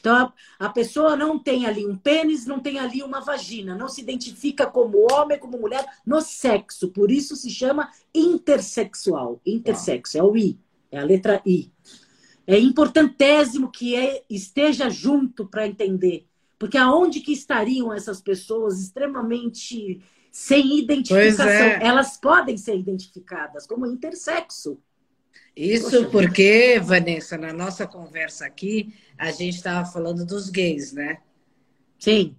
[0.00, 4.00] Então, a pessoa não tem ali um pênis, não tem ali uma vagina, não se
[4.00, 6.88] identifica como homem, como mulher, no sexo.
[6.88, 9.40] Por isso se chama intersexual.
[9.46, 10.58] Intersexo, é o I,
[10.90, 11.70] é a letra I.
[12.54, 16.26] É importantésimo que é, esteja junto para entender.
[16.58, 21.46] Porque aonde que estariam essas pessoas extremamente sem identificação?
[21.46, 21.82] É.
[21.82, 24.78] Elas podem ser identificadas como intersexo.
[25.56, 31.18] Isso Poxa, porque, Vanessa, na nossa conversa aqui, a gente estava falando dos gays, né?
[31.98, 32.36] Sim.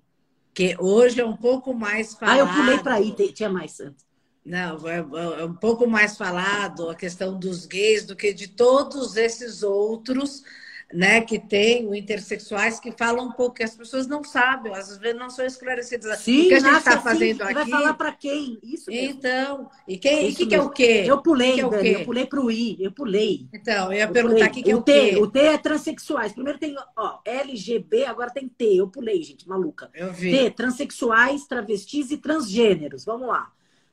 [0.53, 2.36] Que hoje é um pouco mais falado.
[2.36, 4.05] Ah, eu pulei para aí, tinha mais antes.
[4.45, 9.15] Não, é, é, um pouco mais falado a questão dos gays do que de todos
[9.15, 10.43] esses outros
[10.93, 14.97] né, que tem o intersexuais que falam um pouco, que as pessoas não sabem, às
[14.97, 16.19] vezes não são esclarecidas.
[16.19, 17.53] Sim, o que a gente está assim, fazendo aqui.
[17.53, 18.59] Vai falar para quem?
[18.63, 19.17] Isso mesmo.
[19.17, 21.03] Então, e quem Isso que, que é o quê?
[21.05, 23.47] Eu pulei, que é Dani, eu pulei para o I, eu pulei.
[23.53, 25.17] Então, eu ia eu perguntar o que, que é o, o T.
[25.17, 26.33] O T é transexuais.
[26.33, 28.75] Primeiro tem ó, LGB, agora tem T.
[28.75, 29.89] Eu pulei, gente, maluca.
[29.93, 30.31] Eu vi.
[30.31, 33.05] T, transexuais, travestis e transgêneros.
[33.05, 33.51] Vamos lá.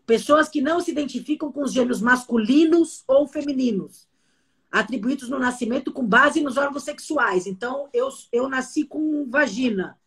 [0.09, 4.09] Pessoas que não se identificam com os gêneros masculinos ou femininos
[4.72, 7.46] atribuídos no nascimento com base nos órgãos sexuais.
[7.46, 9.98] Então, eu, eu nasci com vagina.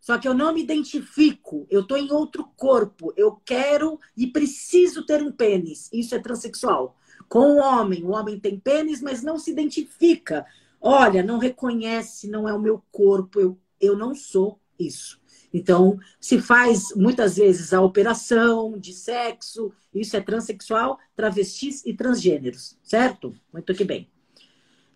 [0.00, 5.04] Só que eu não me identifico, eu estou em outro corpo, eu quero e preciso
[5.04, 5.90] ter um pênis.
[5.92, 6.96] Isso é transexual.
[7.28, 10.46] Com o homem, o homem tem pênis, mas não se identifica.
[10.80, 15.19] Olha, não reconhece, não é o meu corpo, eu, eu não sou isso.
[15.52, 22.78] Então, se faz muitas vezes a operação de sexo, isso é transexual, travestis e transgêneros,
[22.82, 23.34] certo?
[23.52, 24.08] Muito que bem.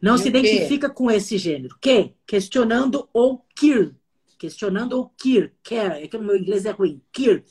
[0.01, 1.77] Não e se identifica com esse gênero.
[1.81, 2.15] Que?
[2.27, 3.95] Questionando ou queer.
[4.39, 5.53] Questionando ou queer.
[5.63, 6.05] Care.
[6.05, 7.03] É que o meu inglês é ruim.
[7.11, 7.45] Queer.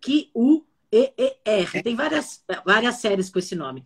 [0.00, 1.82] Q-U-E-E-R.
[1.82, 3.84] Tem várias, várias séries com esse nome.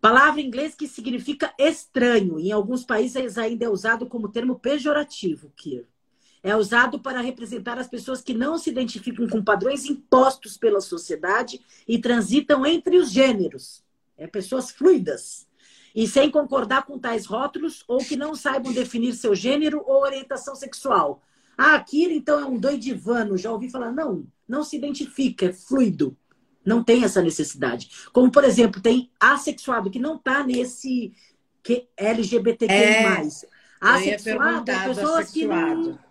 [0.00, 2.38] Palavra em inglês que significa estranho.
[2.38, 5.86] Em alguns países ainda é usado como termo pejorativo, queer
[6.46, 11.60] é usado para representar as pessoas que não se identificam com padrões impostos pela sociedade
[11.88, 13.82] e transitam entre os gêneros.
[14.16, 15.44] É pessoas fluidas.
[15.92, 20.54] E sem concordar com tais rótulos ou que não saibam definir seu gênero ou orientação
[20.54, 21.20] sexual.
[21.58, 23.36] Ah, Akira, então, é um doidivano.
[23.36, 26.16] Já ouvi falar, não, não se identifica, é fluido.
[26.64, 27.90] Não tem essa necessidade.
[28.12, 31.12] Como, por exemplo, tem assexuado, que não está nesse
[31.60, 32.72] que LGBTQ+.
[32.72, 33.30] É,
[33.80, 36.05] assexuado é pessoas que não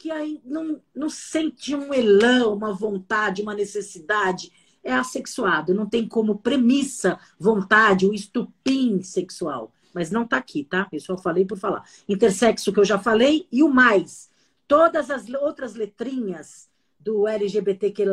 [0.00, 4.50] que aí não, não sente um elão, uma vontade, uma necessidade,
[4.82, 5.74] é assexuado.
[5.74, 9.70] Não tem como premissa vontade, o estupim sexual.
[9.92, 10.88] Mas não está aqui, tá?
[10.90, 11.84] Eu só falei por falar.
[12.08, 14.30] Intersexo que eu já falei e o mais.
[14.66, 16.66] Todas as outras letrinhas
[16.98, 18.06] do LGBTQ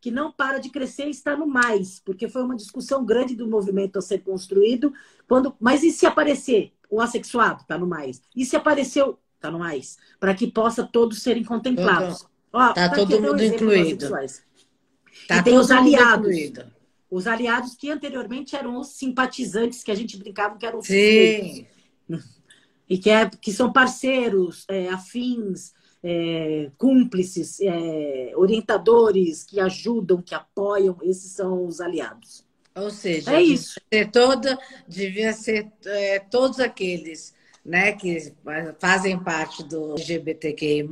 [0.00, 3.98] que não para de crescer está no mais, porque foi uma discussão grande do movimento
[3.98, 4.94] a ser construído.
[5.28, 7.60] Quando, mas e se aparecer o assexuado?
[7.60, 8.22] Está no mais.
[8.34, 12.26] E se apareceu tá no mais, para que possa todos serem contemplados.
[12.52, 14.08] Ó, tá, tá todo mundo incluído.
[15.26, 16.28] Tá e tem os aliados.
[16.28, 16.72] Incluído.
[17.10, 21.66] Os aliados que anteriormente eram os simpatizantes que a gente brincava que eram os Sim.
[22.88, 25.72] E que, é, que são parceiros, é, afins,
[26.02, 32.44] é, cúmplices, é, orientadores que ajudam, que apoiam, esses são os aliados.
[32.74, 33.80] Ou seja, é isso.
[33.92, 37.34] Ser toda, devia ser é, todos aqueles
[37.64, 38.32] né, que
[38.78, 40.88] fazem parte do LGBTQI,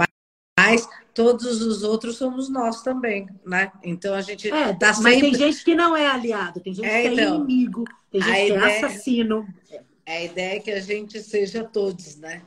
[0.59, 3.73] mas todos os outros somos nós também, né?
[3.83, 5.11] Então a gente é, tá sempre...
[5.11, 8.21] Mas tem gente que não é aliado, tem gente é, que é então, inimigo, tem
[8.21, 9.49] gente que é ideia, é assassino.
[10.07, 12.43] A ideia é que a gente seja todos, né?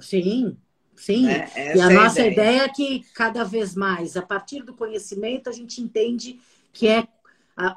[0.00, 0.56] Sim,
[0.96, 1.28] sim.
[1.28, 2.32] É, e a nossa ideia.
[2.32, 6.40] ideia é que cada vez mais, a partir do conhecimento, a gente entende
[6.72, 7.06] que é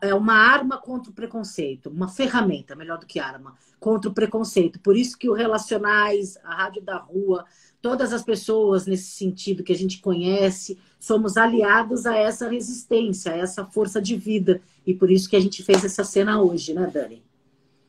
[0.01, 4.79] é uma arma contra o preconceito, uma ferramenta, melhor do que arma, contra o preconceito.
[4.79, 7.45] Por isso que o Relacionais, a Rádio da Rua,
[7.81, 13.37] todas as pessoas nesse sentido que a gente conhece, somos aliados a essa resistência, a
[13.37, 16.89] essa força de vida e por isso que a gente fez essa cena hoje, né,
[16.91, 17.26] Dani?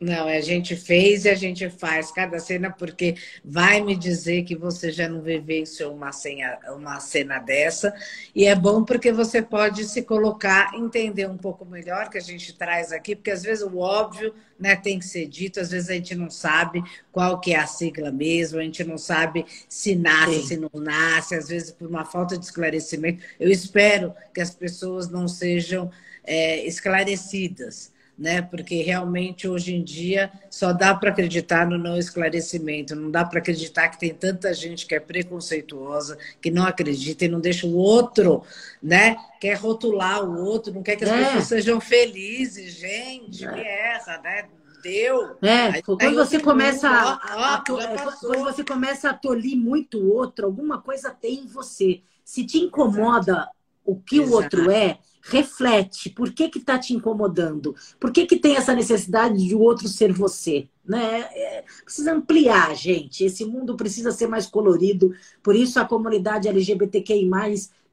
[0.00, 4.54] Não, a gente fez e a gente faz cada cena porque vai me dizer que
[4.54, 7.92] você já não vivenciou uma cena, uma cena dessa.
[8.32, 12.56] E é bom porque você pode se colocar, entender um pouco melhor que a gente
[12.56, 15.94] traz aqui, porque às vezes o óbvio né, tem que ser dito, às vezes a
[15.94, 16.80] gente não sabe
[17.10, 20.46] qual que é a sigla mesmo, a gente não sabe se nasce, Sim.
[20.46, 23.24] se não nasce, às vezes por uma falta de esclarecimento.
[23.40, 25.90] Eu espero que as pessoas não sejam
[26.22, 28.42] é, esclarecidas né?
[28.42, 33.38] Porque realmente hoje em dia só dá para acreditar no não esclarecimento, não dá para
[33.38, 37.76] acreditar que tem tanta gente que é preconceituosa, que não acredita e não deixa o
[37.76, 38.42] outro,
[38.82, 39.16] né?
[39.40, 41.24] Quer rotular o outro, não quer que as é.
[41.24, 43.52] pessoas sejam felizes, gente, é.
[43.52, 44.48] que erra, né?
[44.82, 45.36] Deu.
[45.42, 50.46] É, quando você começa a, a, a, quando você começa a tolir muito o outro,
[50.46, 52.00] alguma coisa tem em você.
[52.24, 53.48] Se te incomoda
[53.84, 54.30] o que Exato.
[54.30, 56.10] o outro é, reflete.
[56.10, 57.74] Por que que tá te incomodando?
[57.98, 60.68] Por que que tem essa necessidade de o outro ser você?
[60.84, 61.20] Né?
[61.32, 63.24] É, precisa ampliar, gente.
[63.24, 65.14] Esse mundo precisa ser mais colorido.
[65.42, 67.28] Por isso a comunidade LGBTQI+,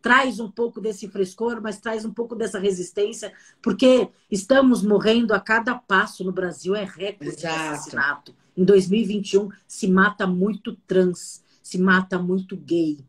[0.05, 5.39] traz um pouco desse frescor, mas traz um pouco dessa resistência, porque estamos morrendo a
[5.39, 8.35] cada passo no Brasil, é recorde de assassinato.
[8.55, 12.99] Em 2021 se mata muito trans, se mata muito gay,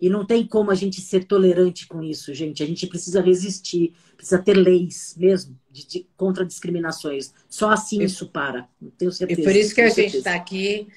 [0.00, 2.62] e não tem como a gente ser tolerante com isso, gente.
[2.62, 7.32] A gente precisa resistir, precisa ter leis mesmo de, de, contra discriminações.
[7.48, 8.68] Só assim isso para.
[8.80, 9.40] Não tenho certeza.
[9.40, 10.88] E por isso que a gente está aqui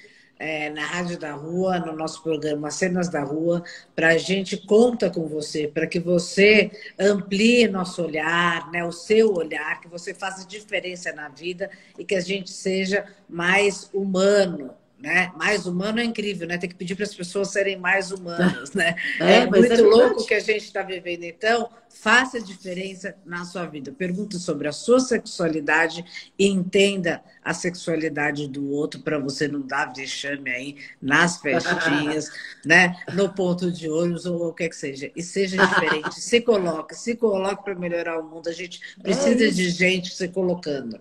[0.42, 3.62] é, na Rádio da Rua, no nosso programa Cenas da Rua,
[3.94, 9.32] para a gente conta com você, para que você amplie nosso olhar, né, o seu
[9.32, 15.32] olhar, que você faça diferença na vida e que a gente seja mais humano, né?
[15.36, 16.56] Mais humano é incrível, né?
[16.56, 18.94] Tem que pedir para as pessoas serem mais humanas, né?
[19.18, 21.24] É, é muito é louco que a gente está vivendo.
[21.24, 23.90] Então, faça diferença na sua vida.
[23.90, 26.04] Pergunte sobre a sua sexualidade
[26.38, 32.30] e entenda a sexualidade do outro para você não dar vexame aí nas festinhas,
[32.64, 32.96] né?
[33.12, 35.10] No ponto de olhos ou o que que seja.
[35.16, 36.14] E seja diferente.
[36.22, 38.48] se coloque, se coloque para melhorar o mundo.
[38.48, 41.00] A gente precisa é de gente se colocando.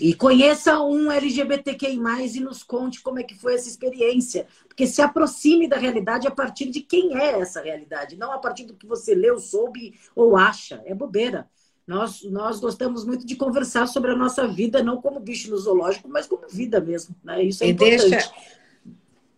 [0.00, 1.98] E conheça um LGBTQI+,
[2.34, 4.46] e nos conte como é que foi essa experiência.
[4.68, 8.64] Porque se aproxime da realidade a partir de quem é essa realidade, não a partir
[8.64, 10.82] do que você leu, soube ou acha.
[10.84, 11.48] É bobeira.
[11.86, 16.08] Nós, nós gostamos muito de conversar sobre a nossa vida, não como bicho no zoológico,
[16.08, 17.14] mas como vida mesmo.
[17.22, 17.44] Né?
[17.44, 18.10] Isso é e importante.
[18.10, 18.32] Deixa,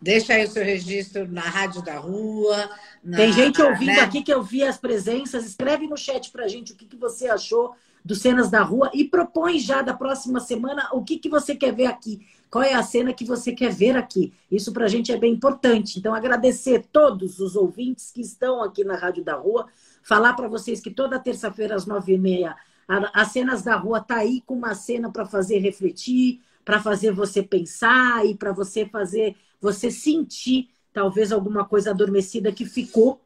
[0.00, 2.70] deixa aí o seu registro na Rádio da Rua.
[3.04, 4.00] Na, Tem gente ouvindo né?
[4.00, 5.44] aqui que eu vi as presenças.
[5.44, 7.74] Escreve no chat pra gente o que, que você achou
[8.08, 11.74] do Cenas da Rua e propõe já da próxima semana o que, que você quer
[11.74, 12.26] ver aqui.
[12.50, 14.32] Qual é a cena que você quer ver aqui?
[14.50, 15.98] Isso para a gente é bem importante.
[15.98, 19.66] Então, agradecer todos os ouvintes que estão aqui na Rádio da Rua.
[20.02, 22.56] Falar para vocês que toda terça-feira, às nove e meia,
[23.12, 27.42] as cenas da rua tá aí com uma cena para fazer refletir, para fazer você
[27.42, 33.20] pensar e para você fazer você sentir talvez alguma coisa adormecida que ficou.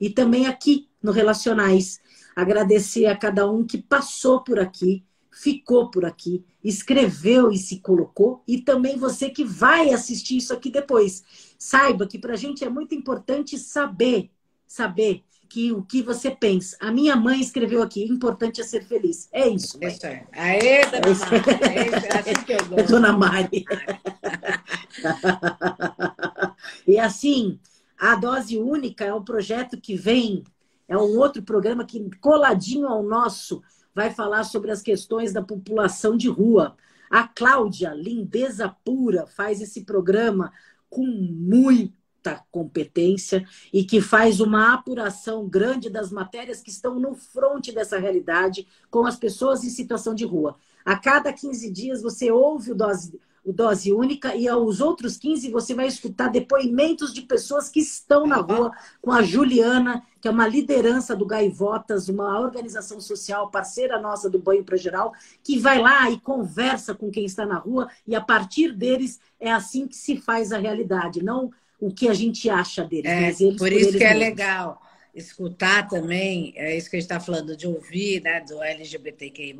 [0.00, 2.00] E também aqui no Relacionais
[2.38, 8.44] agradecer a cada um que passou por aqui, ficou por aqui, escreveu e se colocou,
[8.46, 11.24] e também você que vai assistir isso aqui depois.
[11.58, 14.30] Saiba que para a gente é muito importante saber,
[14.68, 16.76] saber que o que você pensa.
[16.78, 19.28] A minha mãe escreveu aqui, importante é ser feliz.
[19.32, 19.76] É isso.
[19.80, 19.88] Mãe.
[19.88, 20.24] Isso é.
[20.30, 21.90] Aê, dona Mari.
[22.04, 22.86] É assim que eu gosto.
[22.88, 23.64] Dona Mari.
[26.86, 27.58] e assim,
[27.98, 30.44] a dose única é um projeto que vem
[30.88, 33.62] é um outro programa que, coladinho ao nosso,
[33.94, 36.76] vai falar sobre as questões da população de rua.
[37.10, 40.50] A Cláudia, lindeza pura, faz esse programa
[40.88, 47.72] com muita competência e que faz uma apuração grande das matérias que estão no fronte
[47.72, 50.56] dessa realidade com as pessoas em situação de rua.
[50.84, 55.50] A cada 15 dias você ouve o Dose, o Dose Única, e aos outros 15
[55.50, 58.70] você vai escutar depoimentos de pessoas que estão na rua,
[59.00, 64.38] com a Juliana, que é uma liderança do Gaivotas, uma organização social parceira nossa do
[64.38, 68.20] Banho para Geral, que vai lá e conversa com quem está na rua, e a
[68.20, 72.84] partir deles é assim que se faz a realidade, não o que a gente acha
[72.84, 73.10] deles.
[73.10, 74.22] É, mas eles por, por isso que é mesmos.
[74.22, 74.87] é legal
[75.18, 79.56] escutar também, é isso que a gente está falando, de ouvir, né, do LGBTQI+,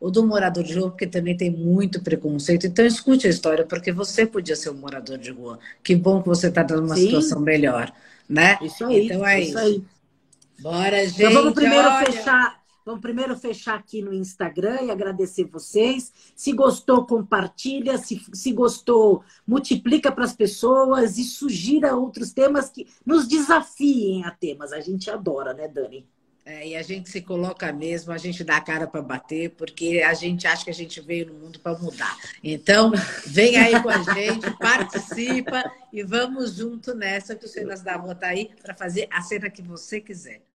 [0.00, 2.66] ou do morador de rua, porque também tem muito preconceito.
[2.66, 5.58] Então, escute a história, porque você podia ser um morador de rua.
[5.82, 7.06] Que bom que você está numa Sim.
[7.06, 7.92] situação melhor,
[8.28, 8.58] né?
[8.62, 9.50] Isso aí, então é isso.
[9.50, 9.58] isso.
[9.58, 9.84] Aí.
[10.60, 12.06] Bora, gente, então, vamos primeiro olha...
[12.06, 16.12] fechar Vamos primeiro fechar aqui no Instagram e agradecer vocês.
[16.34, 17.96] Se gostou, compartilha.
[17.98, 24.30] Se, se gostou, multiplica para as pessoas e sugira outros temas que nos desafiem a
[24.30, 24.72] temas.
[24.72, 26.06] A gente adora, né, Dani?
[26.44, 30.02] É, e a gente se coloca mesmo, a gente dá a cara para bater, porque
[30.04, 32.18] a gente acha que a gente veio no mundo para mudar.
[32.42, 32.90] Então,
[33.24, 35.62] vem aí com a gente, participa
[35.92, 39.48] e vamos junto nessa que o Cenas da Rua está aí para fazer a cena
[39.48, 40.42] que você quiser.